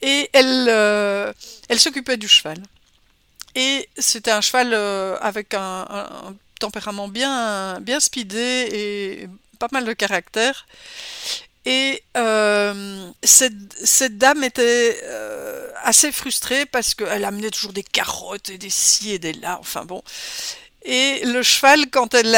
[0.00, 1.32] et elle, euh,
[1.76, 2.58] s'occupait du cheval.
[3.54, 4.74] Et c'était un cheval
[5.20, 9.28] avec un, un tempérament bien, bien speedé et
[9.58, 10.66] pas mal de caractère.
[11.66, 13.52] Et euh, cette,
[13.84, 19.10] cette, dame était euh, assez frustrée parce qu'elle amenait toujours des carottes et des ci
[19.10, 20.00] et des là, enfin bon.
[20.84, 22.30] Et le cheval, quand elle,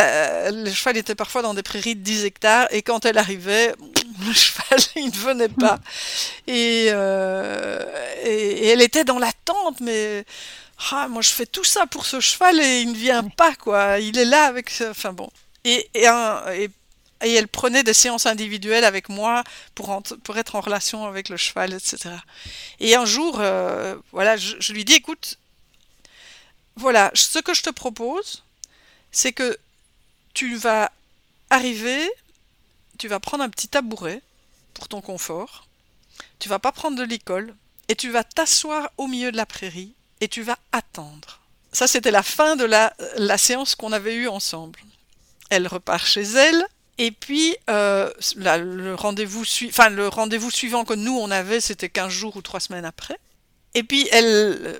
[0.64, 3.74] le cheval était parfois dans des prairies de 10 hectares, et quand elle arrivait,
[4.26, 5.78] le cheval, il ne venait pas.
[6.46, 7.84] Et, euh,
[8.24, 10.24] et, et, elle était dans l'attente, mais
[10.90, 13.98] ah, moi je fais tout ça pour ce cheval et il ne vient pas, quoi.
[13.98, 15.28] Il est là avec, enfin bon.
[15.64, 16.70] Et, et, un, et
[17.22, 19.42] et elle prenait des séances individuelles avec moi
[19.74, 20.02] pour,
[20.36, 22.14] être en relation avec le cheval, etc.
[22.80, 25.38] Et un jour, euh, voilà, je, lui dis, écoute,
[26.76, 28.44] voilà, ce que je te propose,
[29.10, 29.58] c'est que
[30.34, 30.92] tu vas
[31.50, 32.08] arriver,
[32.98, 34.22] tu vas prendre un petit tabouret
[34.74, 35.66] pour ton confort,
[36.38, 37.54] tu vas pas prendre de l'école,
[37.88, 41.40] et tu vas t'asseoir au milieu de la prairie, et tu vas attendre.
[41.72, 44.80] Ça, c'était la fin de la, la séance qu'on avait eue ensemble.
[45.50, 46.64] Elle repart chez elle,
[46.98, 52.58] et puis, euh, le rendez-vous suivant que nous on avait, c'était 15 jours ou 3
[52.58, 53.16] semaines après.
[53.74, 54.78] Et puis, elle, euh,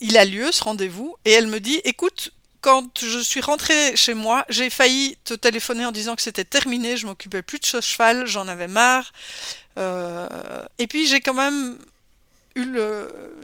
[0.00, 2.32] il a lieu ce rendez-vous, et elle me dit, écoute,
[2.62, 6.96] quand je suis rentrée chez moi, j'ai failli te téléphoner en disant que c'était terminé,
[6.96, 9.12] je m'occupais plus de ce cheval, j'en avais marre.
[9.78, 10.28] Euh,
[10.78, 11.78] et puis j'ai quand même
[12.56, 12.76] eu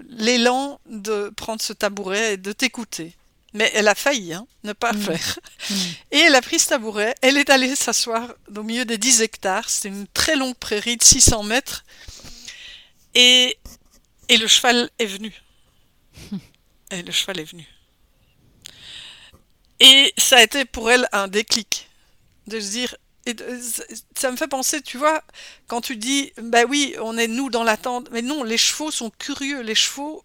[0.09, 3.15] l'élan de prendre ce tabouret et de t'écouter.
[3.57, 5.01] Mais elle a failli hein, ne pas mm.
[5.01, 5.39] faire.
[5.71, 5.75] Mm.
[6.13, 9.69] Et elle a pris ce tabouret, elle est allée s'asseoir au milieu des 10 hectares,
[9.69, 11.85] c'était une très longue prairie de 600 mètres,
[13.15, 13.59] et,
[14.29, 15.33] et le cheval est venu.
[16.93, 17.67] Et le cheval est venu.
[19.81, 21.89] Et ça a été pour elle un déclic,
[22.47, 22.97] de se dire,
[23.27, 23.35] et
[24.15, 25.23] ça me fait penser, tu vois,
[25.67, 29.11] quand tu dis, bah oui, on est nous dans l'attente, mais non, les chevaux sont
[29.11, 30.23] curieux, les chevaux,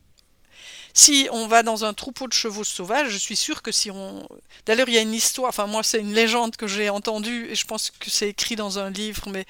[0.94, 4.28] si on va dans un troupeau de chevaux sauvages, je suis sûr que si on...
[4.66, 7.56] D'ailleurs, il y a une histoire, enfin moi c'est une légende que j'ai entendue, et
[7.56, 9.46] je pense que c'est écrit dans un livre, mais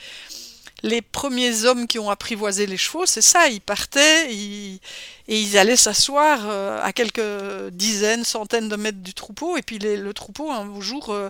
[0.84, 4.80] les premiers hommes qui ont apprivoisé les chevaux, c'est ça, ils partaient et
[5.28, 10.14] ils allaient s'asseoir euh, à quelques dizaines, centaines de mètres du troupeau, et puis le
[10.14, 11.30] troupeau, un jour, euh,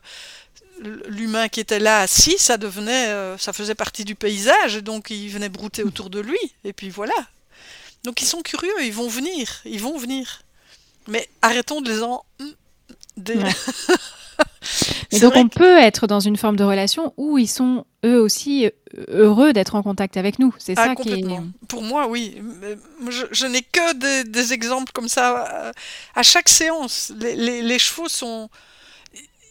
[1.07, 5.09] l'humain qui était là assis, ça devenait, euh, ça faisait partie du paysage, et donc
[5.09, 7.13] il venait brouter autour de lui, et puis voilà,
[8.03, 10.41] donc ils sont curieux, ils vont venir, ils vont venir.
[11.07, 12.23] Mais arrêtons de les en...
[15.11, 18.69] Et donc on peut être dans une forme de relation où ils sont eux aussi
[19.09, 20.55] heureux d'être en contact avec nous.
[20.57, 21.25] C'est ah, ça qui est.
[21.67, 22.41] Pour moi, oui.
[23.09, 25.71] Je, n'ai que des, exemples comme ça euh,
[26.15, 27.11] à chaque séance.
[27.19, 28.49] Les, chevaux sont,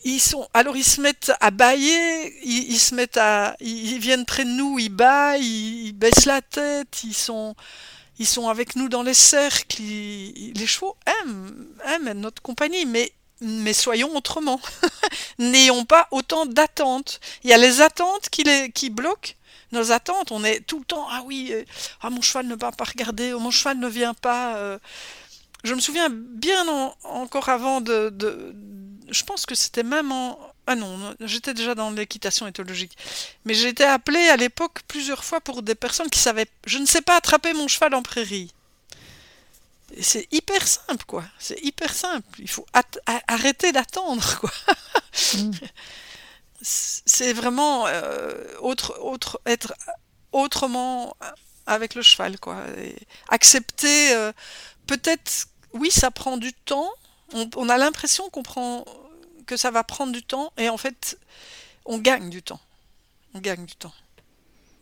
[0.05, 0.48] ils sont.
[0.55, 4.78] Alors ils se mettent à bailler, ils, se mettent à, ils viennent près de nous,
[4.78, 7.55] ils baillent, ils baissent la tête, ils sont
[8.20, 13.72] ils sont avec nous dans les cercles, les chevaux aiment, aiment notre compagnie, mais, mais
[13.72, 14.60] soyons autrement.
[15.38, 17.18] N'ayons pas autant d'attentes.
[17.44, 19.32] Il y a les attentes qui, les, qui bloquent
[19.72, 20.32] nos attentes.
[20.32, 21.64] On est tout le temps, ah oui, euh,
[22.02, 24.56] ah, mon cheval ne va pas regarder, oh, mon cheval ne vient pas.
[24.56, 24.78] Euh.
[25.64, 26.66] Je me souviens bien
[27.04, 28.54] encore avant de, de,
[29.08, 30.38] Je pense que c'était même en,
[30.70, 32.96] ah non, j'étais déjà dans l'équitation éthologique.
[33.44, 36.86] Mais j'ai été appelée à l'époque plusieurs fois pour des personnes qui savaient, je ne
[36.86, 38.54] sais pas attraper mon cheval en prairie.
[40.00, 41.24] C'est hyper simple, quoi.
[41.40, 42.24] C'est hyper simple.
[42.38, 42.64] Il faut
[43.26, 44.52] arrêter d'attendre, quoi.
[45.34, 45.50] Mm.
[46.62, 49.74] C'est vraiment euh, autre, autre, être
[50.30, 51.16] autrement
[51.66, 52.58] avec le cheval, quoi.
[53.28, 54.30] accepter, euh,
[54.86, 56.92] peut-être, oui, ça prend du temps.
[57.34, 58.84] on a l'impression qu'on prend
[59.51, 61.18] que ça va prendre du temps et en fait,
[61.84, 62.61] on gagne du temps.
[63.34, 63.92] On gagne du temps.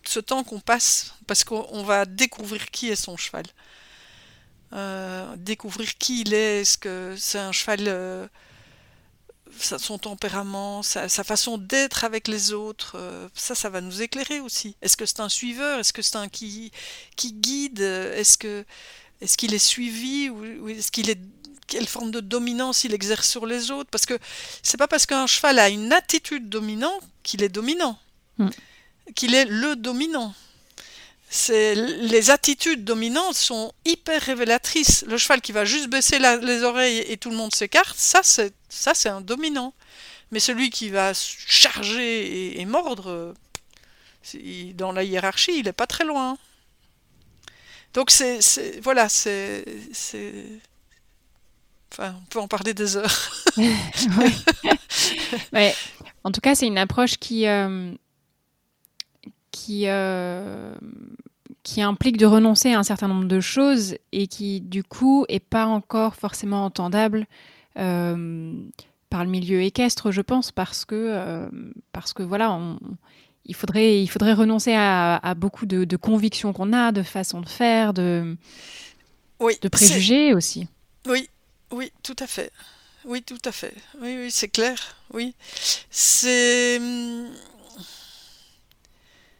[0.05, 3.47] Ce temps qu'on passe, parce qu'on va découvrir qui est son cheval.
[4.75, 8.29] Euh, découvrir qui il est, est-ce que c'est un cheval, euh,
[9.59, 14.77] son tempérament, sa, façon d'être avec les autres, euh, ça, ça va nous éclairer aussi.
[14.83, 15.79] Est-ce que c'est un suiveur?
[15.79, 16.73] Est-ce que c'est un qui,
[17.17, 17.81] qui guide?
[17.81, 18.67] Est-ce que
[19.21, 21.19] est-ce qu'il est suivi ou est-ce qu'il est
[21.69, 23.91] quelle forme de dominance il exerce sur les autres.
[23.91, 24.19] Parce que
[24.63, 27.99] c'est pas parce qu'un cheval a une attitude dominante qu'il est dominant,
[28.39, 28.49] mm.
[29.15, 30.35] qu'il est le dominant.
[31.31, 35.05] C'est les attitudes dominantes sont hyper révélatrices.
[35.07, 38.55] Le cheval qui va juste baisser les oreilles et tout le monde s'écarte, ça c'est
[38.71, 39.75] ça c'est un dominant.
[40.31, 43.35] Mais celui qui va charger et, mordre,
[44.75, 46.37] dans la hiérarchie, il est pas très loin.
[47.95, 48.41] Donc c'est
[48.83, 49.65] voilà, c'est
[51.93, 53.33] Enfin, on peut en parler des heures.
[55.53, 55.75] ouais.
[56.25, 57.93] En tout cas, c'est une approche qui, euh,
[59.51, 60.75] qui, euh,
[61.63, 65.41] qui implique de renoncer à un certain nombre de choses et qui, du coup, est
[65.41, 67.27] pas encore forcément entendable
[67.79, 68.53] euh,
[69.11, 71.49] par le milieu équestre, je pense, parce que,
[71.93, 72.79] parce que voilà, on,
[73.49, 77.95] il faudrait, il faudrait renoncer à, beaucoup de, convictions qu'on a, de façons de faire,
[77.95, 78.37] de,
[79.41, 80.69] oui, de préjugés aussi.
[81.09, 81.29] Oui,
[81.71, 82.53] oui, tout à fait.
[83.05, 83.75] Oui, tout à fait.
[84.01, 84.97] Oui, oui, c'est clair.
[85.13, 85.35] Oui,
[85.91, 86.81] c'est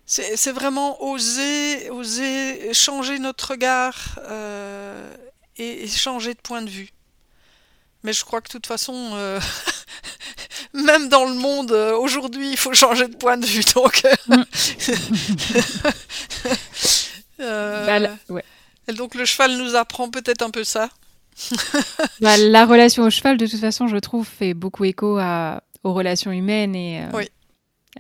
[0.09, 5.15] c'est vraiment oser, oser changer notre regard euh,
[5.59, 6.89] et, changer de point de vue.
[8.05, 9.39] Mais je crois que de toute façon, euh,
[10.73, 13.63] même dans le monde euh, aujourd'hui, il faut changer de point de vue.
[13.75, 14.45] Donc, mm.
[18.39, 20.89] bah, donc le cheval nous apprend peut-être un peu ça.
[22.21, 25.93] Bah, la relation au cheval, de toute façon, je trouve, fait beaucoup écho à, aux
[25.93, 27.25] relations humaines et euh,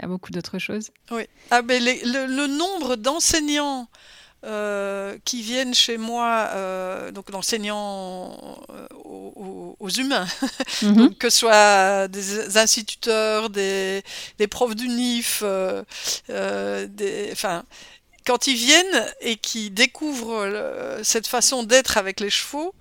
[0.00, 0.90] à beaucoup d'autres choses.
[1.10, 1.22] Oui.
[1.50, 3.88] Ah, mais le, nombre d'enseignants
[4.44, 8.60] euh, qui viennent chez moi, euh, donc d'enseignants
[9.04, 10.26] aux, humains,
[10.82, 11.14] mhm.
[11.14, 14.02] que ce soit des instituteurs, des,
[14.38, 15.42] des profs d'UNIF,
[16.28, 17.64] des, enfin,
[18.26, 22.74] quand ils viennent et qui découvrent cette façon d'être avec les chevaux,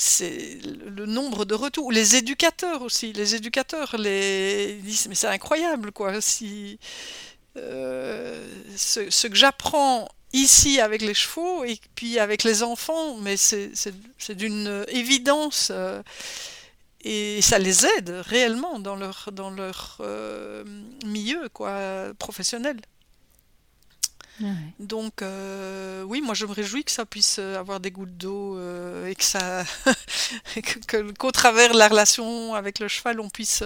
[0.00, 1.90] c'est le nombre de retours.
[1.90, 6.20] Les éducateurs aussi, les éducateurs les disent mais c'est incroyable quoi.
[6.20, 6.78] Si
[7.56, 8.46] euh,
[8.76, 14.84] ce, que j'apprends ici avec les chevaux et puis avec les enfants, mais c'est d'une
[14.86, 16.00] évidence euh,
[17.00, 20.62] et ça les aide réellement dans leur dans leur euh,
[21.04, 22.76] milieu quoi professionnel.
[24.78, 28.56] Donc euh, oui, moi je me réjouis que ça puisse euh, avoir des gouttes d'eau
[28.56, 29.64] euh, et que ça
[31.18, 33.64] qu'au travers de la relation avec le cheval, on puisse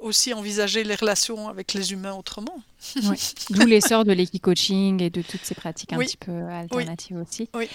[0.00, 2.62] aussi envisager les relations avec les humains autrement.
[3.50, 7.48] D'où l'essor de l'équi-coaching et de toutes ces pratiques un petit peu alternatives aussi.
[7.54, 7.68] Oui.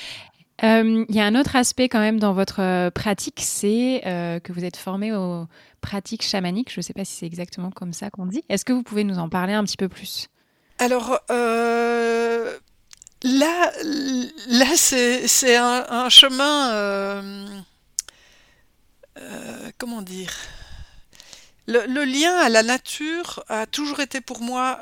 [0.62, 4.01] Il y a un autre aspect quand même dans votre pratique, c'est
[4.43, 5.47] que vous êtes formé aux
[5.82, 6.72] pratiques chamaniques.
[6.72, 8.43] Je ne sais pas si c'est exactement comme ça qu'on dit.
[8.49, 10.30] Est-ce que vous pouvez nous en parler un petit peu plus?
[10.80, 12.57] Alors, euh,
[13.24, 13.72] là,
[14.47, 17.47] là c'est un, chemin, euh,
[19.18, 20.34] euh, comment dire?
[21.68, 24.80] Le, lien à la nature a toujours été pour moi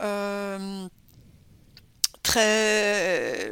[2.21, 3.51] très,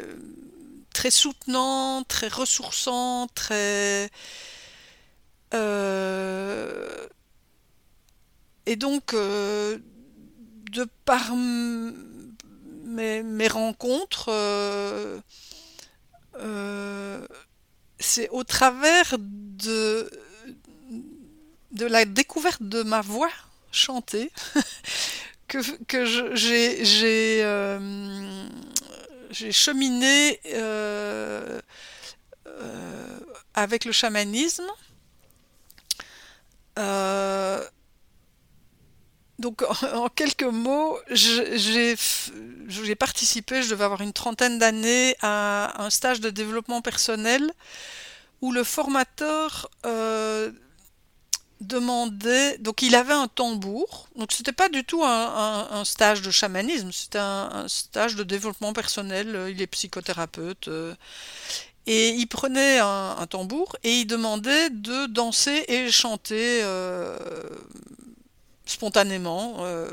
[0.96, 4.10] très soutenant, très ressourçant, très...
[8.66, 9.78] Et donc, euh,
[10.72, 11.34] de par
[12.86, 15.20] mes, rencontres, euh,
[16.40, 17.28] euh,
[18.00, 20.10] c'est au travers de,
[21.72, 23.30] de la découverte de ma voix
[23.72, 24.32] chantée
[25.48, 27.44] que, que j'ai
[29.36, 30.40] j'ai cheminé
[33.54, 34.66] avec le chamanisme.
[39.38, 39.64] Donc,
[39.94, 41.96] en, quelques mots, j'ai
[42.98, 47.52] participé, je devais avoir une trentaine d'années, à un stage de développement personnel
[48.42, 50.52] où le formateur euh,
[51.62, 52.58] demandait.
[52.60, 54.08] Donc, il avait un tambour.
[54.16, 59.48] Donc, c'était pas du tout un, stage de chamanisme, c'était un, stage de développement personnel.
[59.50, 60.68] Il est psychothérapeute.
[60.68, 60.96] Euh,
[61.88, 66.62] et il prenait un, tambour et il demandait de danser et chanter.
[66.64, 67.18] Euh,
[68.66, 69.88] spontanément, euh,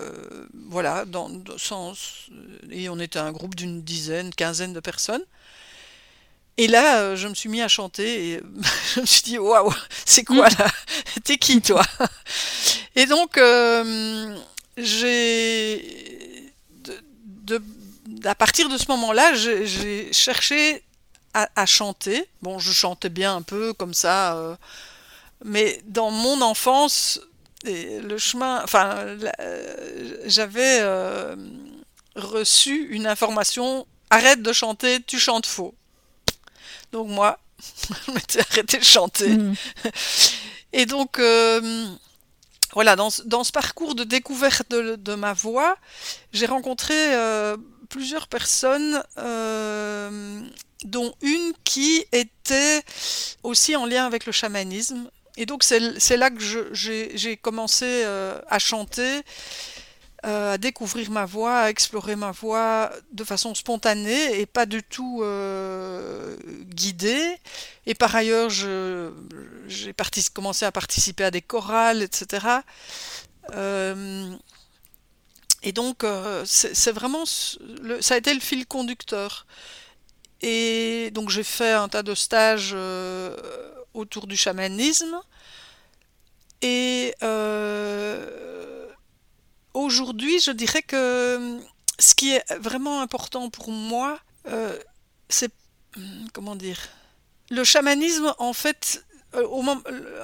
[0.69, 1.31] voilà, dans,
[2.71, 5.25] et on était un groupe d'une dizaine, quinzaine de personnes.
[6.59, 8.41] Et là, euh, je me suis mis à chanter et
[8.95, 9.73] je me suis dit, waouh,
[10.05, 10.67] c'est quoi là?
[11.25, 11.83] T'es qui toi?
[12.95, 14.37] Et donc, euh,
[14.77, 16.53] j'ai,
[17.25, 17.63] de,
[18.25, 20.83] à partir de ce moment-là, j'ai cherché
[21.35, 22.29] à, à, chanter.
[22.43, 24.59] Bon, je chantais bien un peu comme ça,
[25.45, 27.19] mais dans mon enfance,
[27.65, 28.97] le chemin, enfin,
[29.41, 31.37] euh, j'avais euh,
[32.17, 35.75] reçu une information arrête de chanter, tu chantes faux.
[36.93, 37.39] Donc moi,
[38.07, 39.29] je m'étais arrêté de chanter.
[39.31, 39.55] Mm.
[40.75, 41.87] Et donc, euh,
[42.73, 45.77] voilà, dans, dans, ce parcours de découverte de, de ma voix,
[46.33, 46.95] j'ai rencontré
[47.91, 49.03] plusieurs personnes,
[50.85, 52.83] dont une qui était
[53.43, 56.41] aussi en lien avec le chamanisme et donc c'est là que
[56.75, 59.23] j'ai commencé euh, à chanter
[60.23, 65.25] à découvrir ma voix, à explorer ma voix de façon spontanée et pas du tout
[66.69, 67.37] guidée.
[67.87, 69.95] Et par ailleurs, j'ai
[70.33, 72.61] commencé à participer à des chorales, etc.
[75.63, 76.05] et donc,
[76.45, 79.47] c'est vraiment, ça a été le fil conducteur.
[80.43, 83.37] Et donc j'ai fait un tas de stages euh,
[83.95, 85.21] autour du chamanisme.
[86.61, 88.42] Et euh,
[89.75, 91.61] aujourd'hui, je dirais que
[91.99, 94.19] ce qui est vraiment important pour moi,
[94.49, 94.77] euh,
[95.29, 95.53] c'est
[96.33, 96.79] comment dire,
[97.51, 99.05] le chamanisme en fait,
[99.35, 99.63] au,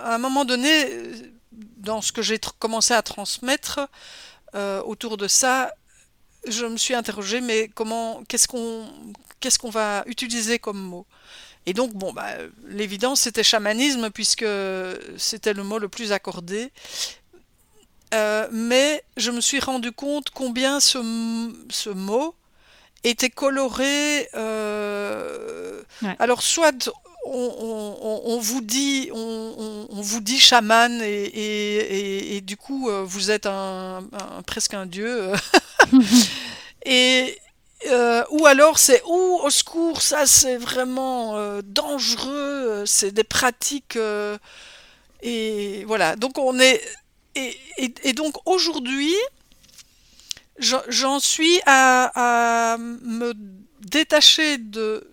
[0.02, 0.88] à un moment donné,
[1.52, 3.80] dans ce que j'ai commencé à transmettre
[4.54, 5.72] autour de ça,
[6.46, 8.86] je me suis interrogée, mais comment, qu'est-ce qu'on,
[9.40, 11.06] qu'est-ce qu'on va utiliser comme mot?
[11.66, 12.28] Et donc, bon, bah,
[12.66, 14.46] l'évidence, c'était chamanisme, puisque
[15.18, 16.72] c'était le mot le plus accordé.
[18.14, 20.98] Euh, mais je me suis rendu compte combien ce,
[21.70, 22.34] ce mot
[23.04, 24.28] était coloré.
[24.34, 25.82] Euh,
[26.18, 26.90] alors, soit
[27.24, 34.04] on, vous dit, on, vous dit chaman et, du coup euh, vous êtes un,
[34.46, 35.32] presque un dieu.
[36.86, 37.38] et,
[37.90, 43.98] euh, ou alors c'est ou au secours, ça c'est vraiment euh, dangereux, c'est des pratiques
[45.22, 46.16] et voilà.
[46.16, 46.80] Donc on est
[47.76, 49.14] et, donc aujourd'hui,
[50.58, 53.32] j'en suis à, me
[53.80, 55.08] détacher de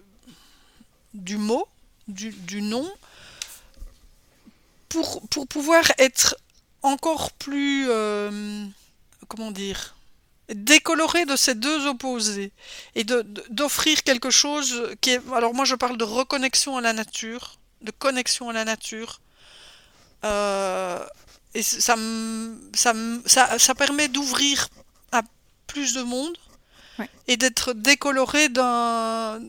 [1.14, 1.66] du mot,
[2.08, 2.90] du, nom,
[4.90, 6.36] pour, pour pouvoir être
[6.82, 7.88] encore plus
[9.28, 9.96] comment dire
[10.54, 12.52] décolorer de ces deux opposés
[12.94, 15.22] et d'offrir quelque chose qui est...
[15.34, 19.22] Alors moi je parle de reconnexion à la nature, de connexion à la nature.
[20.24, 21.04] Euh,
[21.56, 21.96] et ça,
[22.74, 22.94] ça,
[23.26, 24.68] ça, ça permet d'ouvrir
[25.12, 25.22] à
[25.68, 26.38] plus de monde
[27.28, 29.40] et d'être décoloré d'un...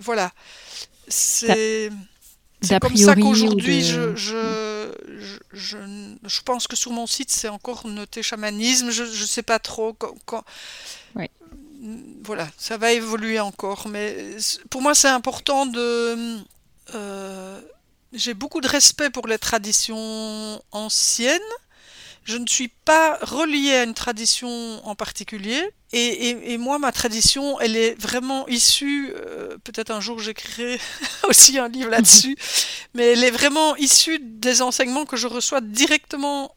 [0.00, 0.32] Voilà.
[1.08, 1.90] C'est...
[2.62, 4.92] C'est comme ça qu'aujourd'hui, je, je,
[5.52, 5.78] je,
[6.26, 8.90] je, pense que sur mon site, c'est encore noté chamanisme.
[8.90, 9.94] Je ne sais pas trop
[10.26, 10.44] quand.
[12.22, 13.88] Voilà, ça va évoluer encore.
[13.88, 14.36] Mais
[14.68, 16.38] pour moi, c'est important de.
[16.94, 17.60] Euh,
[18.12, 21.40] j'ai beaucoup de respect pour les traditions anciennes
[22.24, 24.48] je ne suis pas reliée à une tradition
[24.86, 25.60] en particulier.
[25.92, 30.78] Et, moi, ma tradition, elle est vraiment issue, euh, peut-être un jour j'écrirai
[31.28, 32.36] aussi un livre là-dessus,
[32.94, 36.54] mais elle est vraiment issue des enseignements que je reçois directement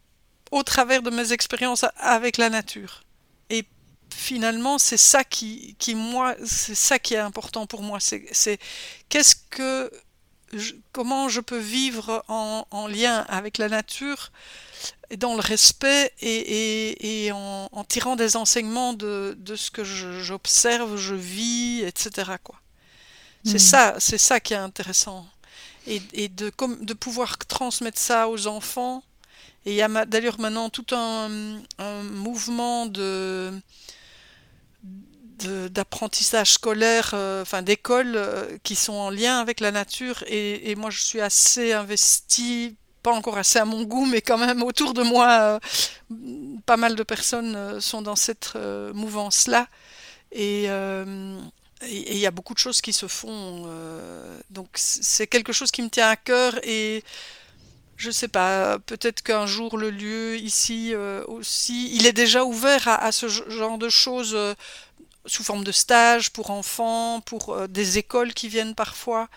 [0.52, 3.02] au travers de mes expériences avec la nature.
[3.50, 3.64] Et
[4.14, 7.98] finalement, c'est ça qui, qui moi, c'est ça qui est important pour moi.
[7.98, 8.58] C'est
[9.08, 9.90] qu'est-ce que,
[10.92, 14.30] comment je peux vivre en, en lien avec la nature
[15.16, 22.32] dans le respect et, en, tirant des enseignements de, ce que j'observe, je, vis, etc.
[22.42, 22.56] Quoi.
[23.44, 23.58] C'est hmm.
[23.58, 25.26] ça, c'est ça qui est intéressant.
[25.86, 26.50] Et, de,
[26.80, 29.02] de pouvoir transmettre ça aux enfants.
[29.66, 31.28] Et il y a d'ailleurs maintenant tout un,
[32.02, 33.52] mouvement de
[35.34, 40.22] d'apprentissage scolaire, euh, enfin d'école, euh, qui sont en lien avec la nature.
[40.26, 44.62] Et, moi, je suis assez investie pas encore assez à mon goût, mais quand même
[44.62, 45.58] autour de moi, euh,
[46.64, 48.54] pas mal de personnes sont dans cette
[48.94, 49.68] mouvance-là.
[50.32, 50.64] Et
[51.82, 53.68] il y a beaucoup de choses qui se font.
[54.48, 57.04] donc c'est quelque chose qui me tient à cœur et
[57.98, 60.94] je sais pas, peut-être qu'un jour le lieu ici
[61.26, 64.34] aussi, il est déjà ouvert à, ce genre de choses
[65.26, 69.28] sous forme de stage pour enfants, pour des écoles qui viennent parfois,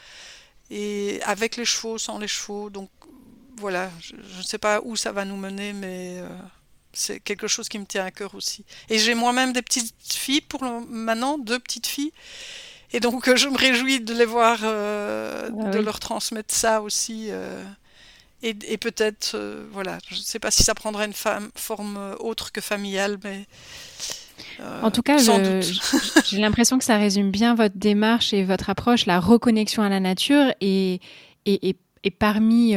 [0.69, 2.69] et avec les chevaux, sans les chevaux.
[2.69, 2.89] Donc
[3.57, 6.29] voilà, je ne sais pas où ça va nous mener, mais euh,
[6.93, 8.63] c'est quelque chose qui me tient à cœur aussi.
[8.89, 12.13] Et j'ai moi-même des petites filles pour maintenant, deux petites filles.
[12.93, 16.81] Et donc euh, je me réjouis de les voir, euh, ah de leur transmettre ça
[16.81, 17.29] aussi.
[18.43, 19.35] et, peut-être,
[19.71, 21.13] voilà, je ne sais pas si ça prendra une
[21.55, 23.47] forme autre que familiale, mais...
[24.81, 29.19] en tout cas, j'ai l'impression que ça résume bien votre démarche et votre approche, la
[29.19, 30.99] reconnexion à la nature et,
[31.45, 32.75] et, et parmi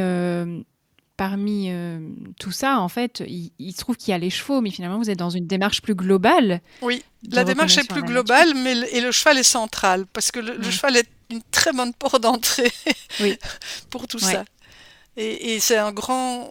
[1.21, 1.99] parmi euh,
[2.39, 5.11] tout ça, en fait, il, se trouve qu'il y a les chevaux, mais finalement, vous
[5.11, 6.61] êtes dans une démarche plus globale.
[6.81, 10.71] Oui, la démarche est plus globale, mais et le cheval est central, parce que le,
[10.71, 12.71] cheval est une très bonne porte d'entrée
[13.91, 14.45] pour tout ça.
[15.15, 16.47] Et, et c'est un grand,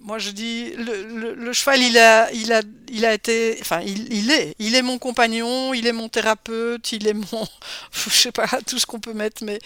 [0.00, 4.12] moi je dis le, le, cheval il a il a il a été enfin il,
[4.12, 7.46] il, est il est mon compagnon il est mon thérapeute il est mon
[7.92, 9.58] je sais pas tout ce qu'on peut mettre mais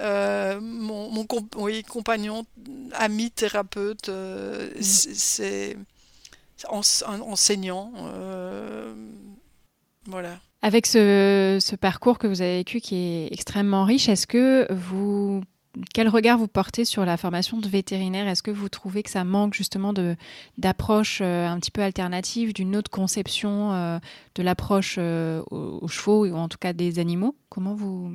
[0.00, 1.26] euh, mon, mon
[1.56, 2.44] oui, compagnon
[2.94, 4.82] ami thérapeute euh, mm.
[4.82, 5.76] c'est
[6.68, 7.92] enseignant.
[10.06, 10.40] voilà.
[10.60, 15.40] Avec ce, ce, parcours que vous avez vécu qui est extrêmement riche, est-ce que vous
[15.92, 19.24] quel regard vous portez sur la formation de vétérinaire Est-ce que vous trouvez que ça
[19.24, 19.92] manque justement
[20.56, 23.98] d'approche euh, un petit peu alternative, d'une autre conception euh,
[24.34, 27.36] de l'approche euh, aux, chevaux ou en tout cas des animaux?
[27.48, 28.12] Comment vous,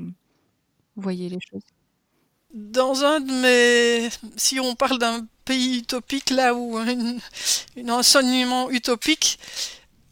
[0.95, 1.64] voyez les choses?
[2.53, 4.10] Dans un de mes...
[4.38, 7.18] Si on parle d'un pays utopique, là où un,
[7.90, 9.40] enseignement utopique,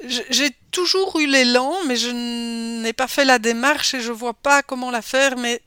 [0.04, 4.64] j'ai toujours eu l'élan, mais je n'ai pas fait la démarche et je vois pas
[4.64, 5.62] comment la faire, mais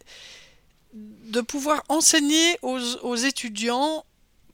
[1.34, 4.04] de pouvoir enseigner aux, étudiants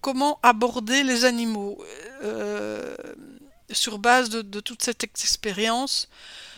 [0.00, 1.76] comment aborder les animaux.
[2.24, 2.96] Euh,
[3.72, 6.08] sur base de, toute cette expérience.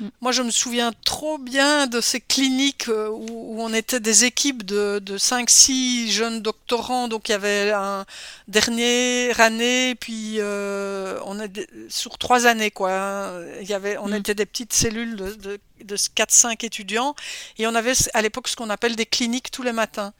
[0.00, 0.08] Mm.
[0.20, 4.64] Moi, je me souviens trop bien de ces cliniques euh, où, on était des équipes
[4.64, 7.08] de, de 5-6 jeunes doctorants.
[7.08, 8.04] Donc, il y avait un
[8.48, 12.92] dernier année, puis euh, on est sur trois années, quoi.
[12.92, 13.44] Hein.
[13.60, 14.14] Il y avait, on mm.
[14.14, 17.14] était des petites cellules de, de, de 4-5 étudiants.
[17.58, 20.12] Et on avait à l'époque ce qu'on appelle des cliniques tous les matins.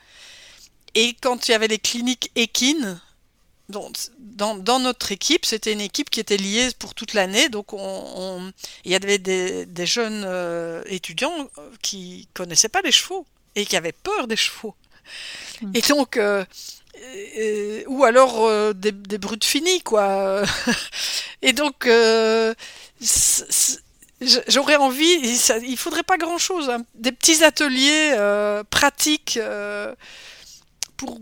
[0.95, 3.01] Et quand il y avait les cliniques équines,
[3.73, 7.49] dans, dans, notre équipe, c'était une équipe qui était liée pour toute l'année.
[7.49, 8.53] Donc, on,
[8.85, 13.67] il y avait des, des jeunes euh, étudiants euh, qui connaissaient pas les chevaux et
[13.67, 14.75] qui avaient peur des chevaux.
[15.61, 15.73] Hmm.
[15.75, 16.45] Et donc, euh,
[17.87, 20.43] ou alors des, des brutes finies, quoi.
[21.43, 21.89] et donc,
[24.49, 26.85] j'aurais envie, il faudrait pas grand-chose, hein.
[26.95, 28.15] des petits ateliers
[28.71, 29.39] pratiques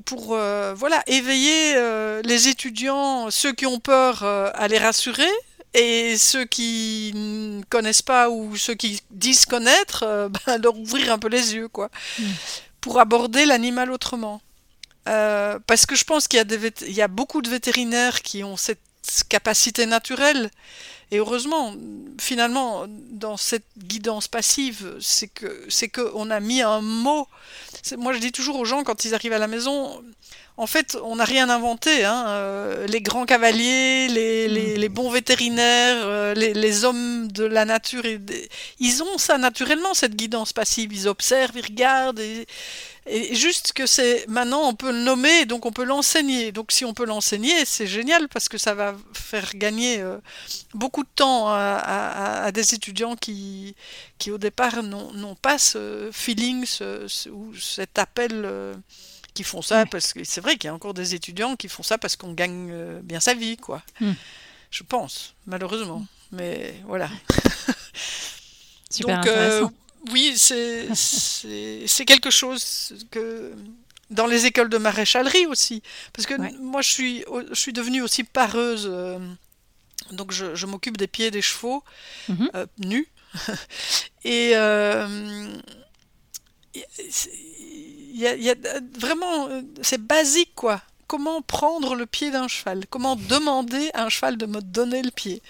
[0.05, 5.31] pour, euh, voilà, éveiller euh, les étudiants, ceux qui ont peur, euh, à les rassurer,
[5.75, 10.05] et ceux qui ne connaissent pas ou ceux qui disent connaître,
[10.47, 12.25] ben, leur ouvrir un peu les yeux, quoi, mm.
[12.81, 14.41] pour aborder l'animal autrement.
[15.05, 18.81] parce que je pense qu'il y, il y a beaucoup de vétérinaires qui ont cette
[19.29, 20.51] capacité naturelle
[21.13, 21.75] et heureusement,
[22.21, 27.27] finalement, dans cette guidance passive, c'est que c'est que on a mis un mot.
[27.99, 30.05] Moi, je dis toujours aux gens quand ils arrivent à la maison,
[30.57, 32.05] en fait, on n'a rien inventé.
[32.05, 32.27] Hein.
[32.29, 34.79] Euh, les grands cavaliers, les, les, mm.
[34.79, 38.05] les bons vétérinaires, euh, les, les, hommes de la nature,
[38.79, 40.93] ils ont ça naturellement, cette guidance passive.
[40.93, 42.21] Ils observent, ils regardent.
[42.21, 42.47] Et,
[43.11, 46.53] et juste que c'est maintenant on peut le nommer, donc on peut l'enseigner.
[46.53, 50.19] Donc si on peut l'enseigner, c'est génial parce que ça va faire gagner euh,
[50.75, 53.75] beaucoup de temps à, des étudiants qui,
[54.19, 58.43] qui au départ n'ont pas ce feeling ce, ou cet appel.
[58.45, 58.75] Euh,
[59.33, 61.85] qui font ça parce que c'est vrai qu'il y a encore des étudiants qui font
[61.85, 63.81] ça parce qu'on gagne euh, bien sa vie, quoi.
[64.01, 64.15] Hmm.
[64.73, 66.05] Je pense, malheureusement.
[66.33, 67.09] Mais voilà.
[68.91, 69.73] Super intéressant
[70.09, 73.53] oui, c'est quelque chose que
[74.11, 75.83] dans les écoles de maréchalerie aussi,
[76.13, 79.19] parce que moi je suis je suis devenue aussi pareuse, euh,
[80.13, 81.85] donc je, m'occupe des pieds des chevaux
[82.29, 82.51] mhm.
[82.55, 83.09] euh, nus
[84.25, 85.49] et euh,
[86.75, 88.55] il y, a,
[88.99, 89.49] vraiment
[89.83, 90.83] c'est basique quoi.
[91.07, 92.87] Comment prendre le pied d'un cheval?
[92.89, 95.43] Comment demander à un cheval de me donner le pied?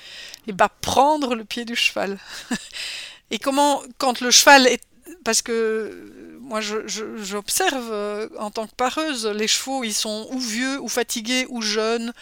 [0.47, 2.19] Et pas prendre le pied du cheval.
[3.31, 4.83] Et comment, quand le cheval est...
[5.25, 10.81] Parce que moi, j'observe euh, en tant que pareuse, les chevaux, ils sont ou vieux,
[10.81, 12.13] ou fatigués, ou jeunes,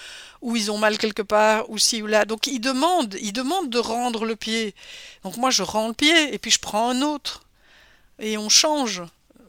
[0.42, 2.26] ou ils ont mal quelque part, ou ci ou là.
[2.26, 4.74] Donc ils demandent, ils demandent de rendre le pied.
[5.24, 7.44] Donc moi, je rends le pied, et puis je prends un autre.
[8.18, 9.02] Et on change.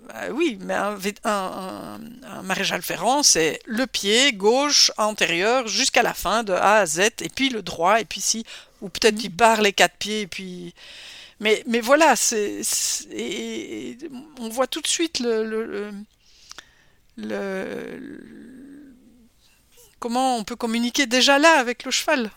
[0.07, 6.14] Bah oui, mais un, un, un, maréchal ferrant, c'est le pied gauche, antérieur, jusqu'à la
[6.14, 8.45] fin, de A à Z, et puis le droit, et puis si,
[8.81, 9.26] ou peut-être mmh.
[9.26, 10.73] il part les quatre pieds, et puis
[11.40, 12.61] mais, voilà, c'est,
[14.40, 15.24] on voit tout de suite
[19.99, 22.30] comment on peut communiquer déjà là avec le cheval.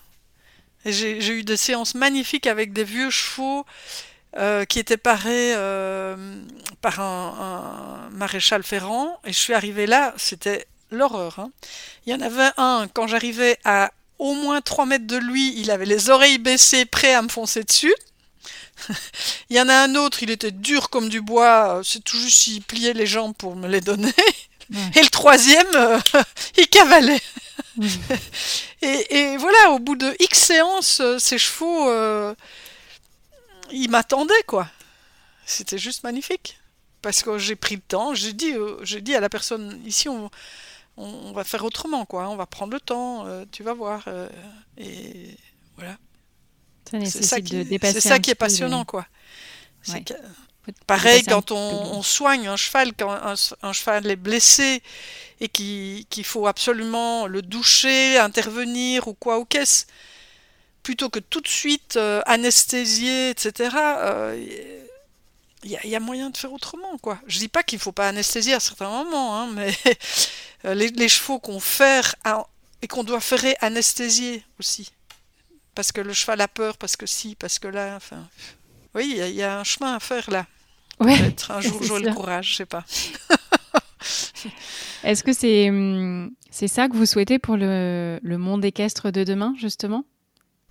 [0.85, 3.65] j'ai, eu des séances magnifiques avec des vieux chevaux
[4.37, 6.17] euh, qui étaient parés euh,
[6.81, 9.19] par un, maréchal ferrant.
[9.25, 11.41] Et je suis arrivée là, c'était l'horreur.
[11.41, 11.51] Hein.
[12.07, 15.73] Il y en avait un, quand j'arrivais à au moins 3 mètres de lui, il
[15.73, 17.95] avait les oreilles baissées, prêt à me foncer dessus.
[19.51, 22.39] il y en a un autre, il était dur comme du bois, c'est tout juste
[22.39, 24.13] s'il pliait les jambes pour me les donner.
[24.97, 25.99] Et le troisième, euh,
[26.57, 27.21] il cavalait.
[28.83, 32.35] et, voilà, au bout de X séances, euh, ces chevaux, euh,
[33.71, 34.69] ils m'attendaient, quoi.
[35.45, 36.59] C'était juste magnifique.
[37.03, 40.31] Parce que j'ai pris le temps, j'ai dit, j'ai dit à la personne, ici, on,
[40.97, 42.29] on, va faire autrement, quoi.
[42.29, 44.05] On va prendre le temps, tu vas voir.
[44.79, 45.37] et
[45.77, 45.97] voilà.
[47.05, 49.07] C'est ça qui, ça qui est passionnant, quoi.
[50.87, 54.83] Pareil, quand on, soigne un cheval, quand un, cheval est blessé
[55.41, 59.87] et qu'il faut absolument le doucher, intervenir ou quoi ou qu'est-ce,
[60.85, 63.71] plutôt que tout de suite euh, anesthésier, etc.,
[65.65, 67.21] il y, y, a moyen de faire autrement, quoi.
[67.27, 69.73] Je dis pas qu'il faut pas anesthésier à certains moments, hein, mais
[70.75, 72.05] les, les, chevaux qu'on fait
[72.83, 74.91] et qu'on doit faire anesthésier aussi.
[75.75, 78.29] Parce que le cheval a peur, parce que si, parce que là, enfin...
[78.95, 80.47] Oui, il y, y, a un chemin à faire là.
[81.01, 82.85] Ouais, Peut-être un jour j'aurai le courage, je sais pas.
[85.05, 89.25] Est-ce que c'est hum, c'est ça que vous souhaitez pour le, le monde équestre de
[89.25, 90.05] demain, justement?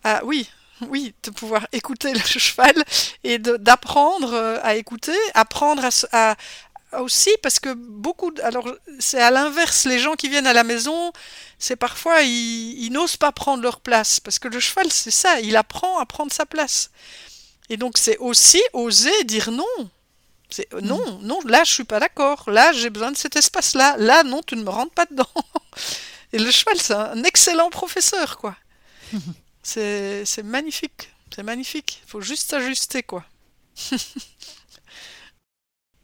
[0.03, 0.49] Ah oui,
[0.90, 2.73] oui, de pouvoir écouter le cheval
[3.23, 6.36] et d'apprendre euh, à écouter, apprendre à, à,
[6.99, 8.68] aussi parce que beaucoup, alors
[8.99, 11.11] c'est à l'inverse, les gens qui viennent à la maison,
[11.59, 15.39] c'est parfois ils, ils n'osent pas prendre leur place parce que le cheval c'est ça,
[15.39, 16.91] il apprend à prendre sa place.
[17.69, 19.89] Et donc c'est aussi oser dire non.
[20.49, 21.26] C'est euh, non, mm.
[21.26, 22.49] non, là je suis pas d'accord.
[22.49, 23.95] Là j'ai besoin de cet espace-là.
[23.97, 25.30] Là non, tu ne me rentres pas dedans.
[26.34, 28.55] Et le cheval c'est un excellent professeur quoi.
[29.63, 32.01] c'est magnifique, c'est magnifique.
[32.05, 33.23] Il faut juste s'ajuster quoi.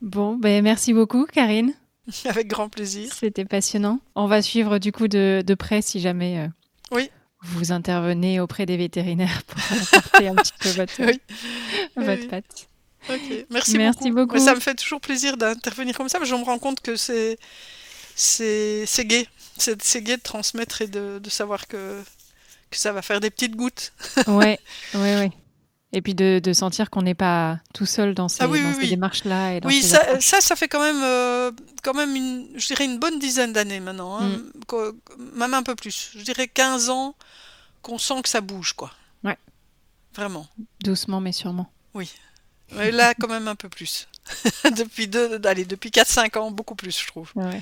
[0.02, 1.74] bon, ben merci beaucoup Karine.
[2.26, 3.12] Avec grand plaisir.
[3.14, 4.00] C'était passionnant.
[4.16, 6.48] On va suivre du coup de, de près si jamais euh,
[6.92, 7.10] oui.
[7.42, 9.60] vous intervenez auprès des vétérinaires pour
[9.98, 11.20] apporter un petit peu votre, oui.
[11.98, 12.28] votre oui.
[12.28, 12.68] patte.
[13.10, 13.46] Okay.
[13.50, 14.34] Merci, Merci beaucoup.
[14.34, 14.40] beaucoup.
[14.40, 17.38] Ça me fait toujours plaisir d'intervenir comme ça, mais je me rends compte que c'est
[18.16, 19.28] c'est gai.
[19.58, 22.02] C'est gai de transmettre et de, de savoir que,
[22.70, 23.94] que ça va faire des petites gouttes.
[24.28, 24.60] ouais,
[24.94, 25.32] ouais, ouais.
[25.94, 28.70] Et puis de, de sentir qu'on n'est pas tout seul dans ces, ah oui, dans
[28.70, 28.90] oui, ces oui.
[28.90, 29.60] démarches-là.
[29.64, 31.52] oui, ça, ça, ça, fait quand même, euh,
[31.82, 35.38] quand même une, je dirais une bonne dizaine d'années maintenant, hein, mm.
[35.38, 36.12] même un peu plus.
[36.18, 37.16] Je dirais 15 ans
[37.82, 38.92] qu'on sent que ça bouge, quoi.
[39.24, 39.38] Ouais.
[40.14, 40.46] Vraiment.
[40.84, 41.72] Doucement, mais sûrement.
[41.94, 42.12] Oui.
[42.76, 44.10] Ouais, là, quand même un peu plus.
[44.76, 47.32] depuis deux, allez, depuis 4-5 ans, beaucoup plus, je trouve.
[47.36, 47.62] Ouais.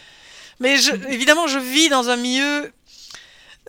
[0.60, 2.72] Mais je, évidemment, je vis dans un milieu.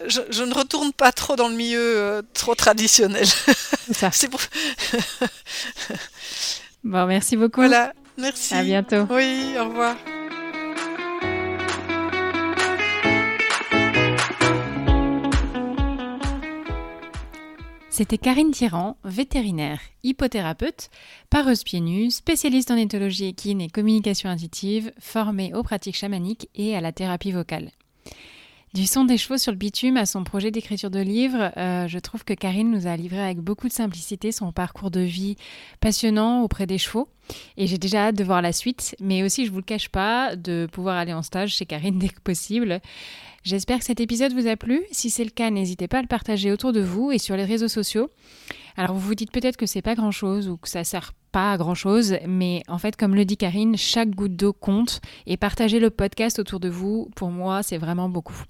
[0.06, 3.26] Je, je, ne retourne pas trop dans le milieu euh, trop traditionnel.
[3.26, 4.28] C'est ça.
[4.30, 4.40] pour...
[6.84, 7.60] bon, merci beaucoup.
[7.60, 8.54] Voilà, merci.
[8.54, 9.06] À bientôt.
[9.10, 9.96] Oui, au revoir.
[17.96, 20.90] C'était Karine Tirant, vétérinaire, hypothérapeute,
[21.30, 26.76] pareuse pieds nus, spécialiste en éthologie équine et communication intuitive, formée aux pratiques chamaniques et
[26.76, 27.70] à la thérapie vocale.
[28.76, 31.98] Du son des chevaux sur le bitume à son projet d'écriture de livre, euh, je
[31.98, 35.36] trouve que Karine nous a livré avec beaucoup de simplicité son parcours de vie
[35.80, 37.08] passionnant auprès des chevaux.
[37.56, 40.36] Et j'ai déjà hâte de voir la suite, mais aussi, je vous le cache pas,
[40.36, 42.82] de pouvoir aller en stage chez Karine dès que possible.
[43.44, 44.82] J'espère que cet épisode vous a plu.
[44.92, 47.46] Si c'est le cas, n'hésitez pas à le partager autour de vous et sur les
[47.46, 48.10] réseaux sociaux.
[48.76, 51.58] Alors vous vous dites peut-être que c'est pas grand-chose ou que ça sert pas à
[51.58, 55.90] grand-chose, mais en fait, comme le dit Karine, chaque goutte d'eau compte et partager le
[55.90, 58.42] podcast autour de vous, pour moi, c'est vraiment beaucoup.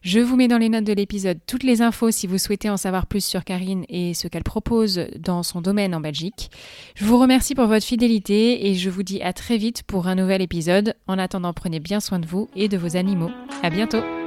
[0.00, 2.78] Je vous mets dans les notes de l'épisode toutes les infos si vous souhaitez en
[2.78, 6.50] savoir plus sur Karine et ce qu'elle propose dans son domaine en Belgique.
[6.94, 10.14] Je vous remercie pour votre fidélité et je vous dis à très vite pour un
[10.14, 10.94] nouvel épisode.
[11.06, 13.32] En attendant, prenez bien soin de vous et de vos animaux.
[13.62, 14.23] À bientôt!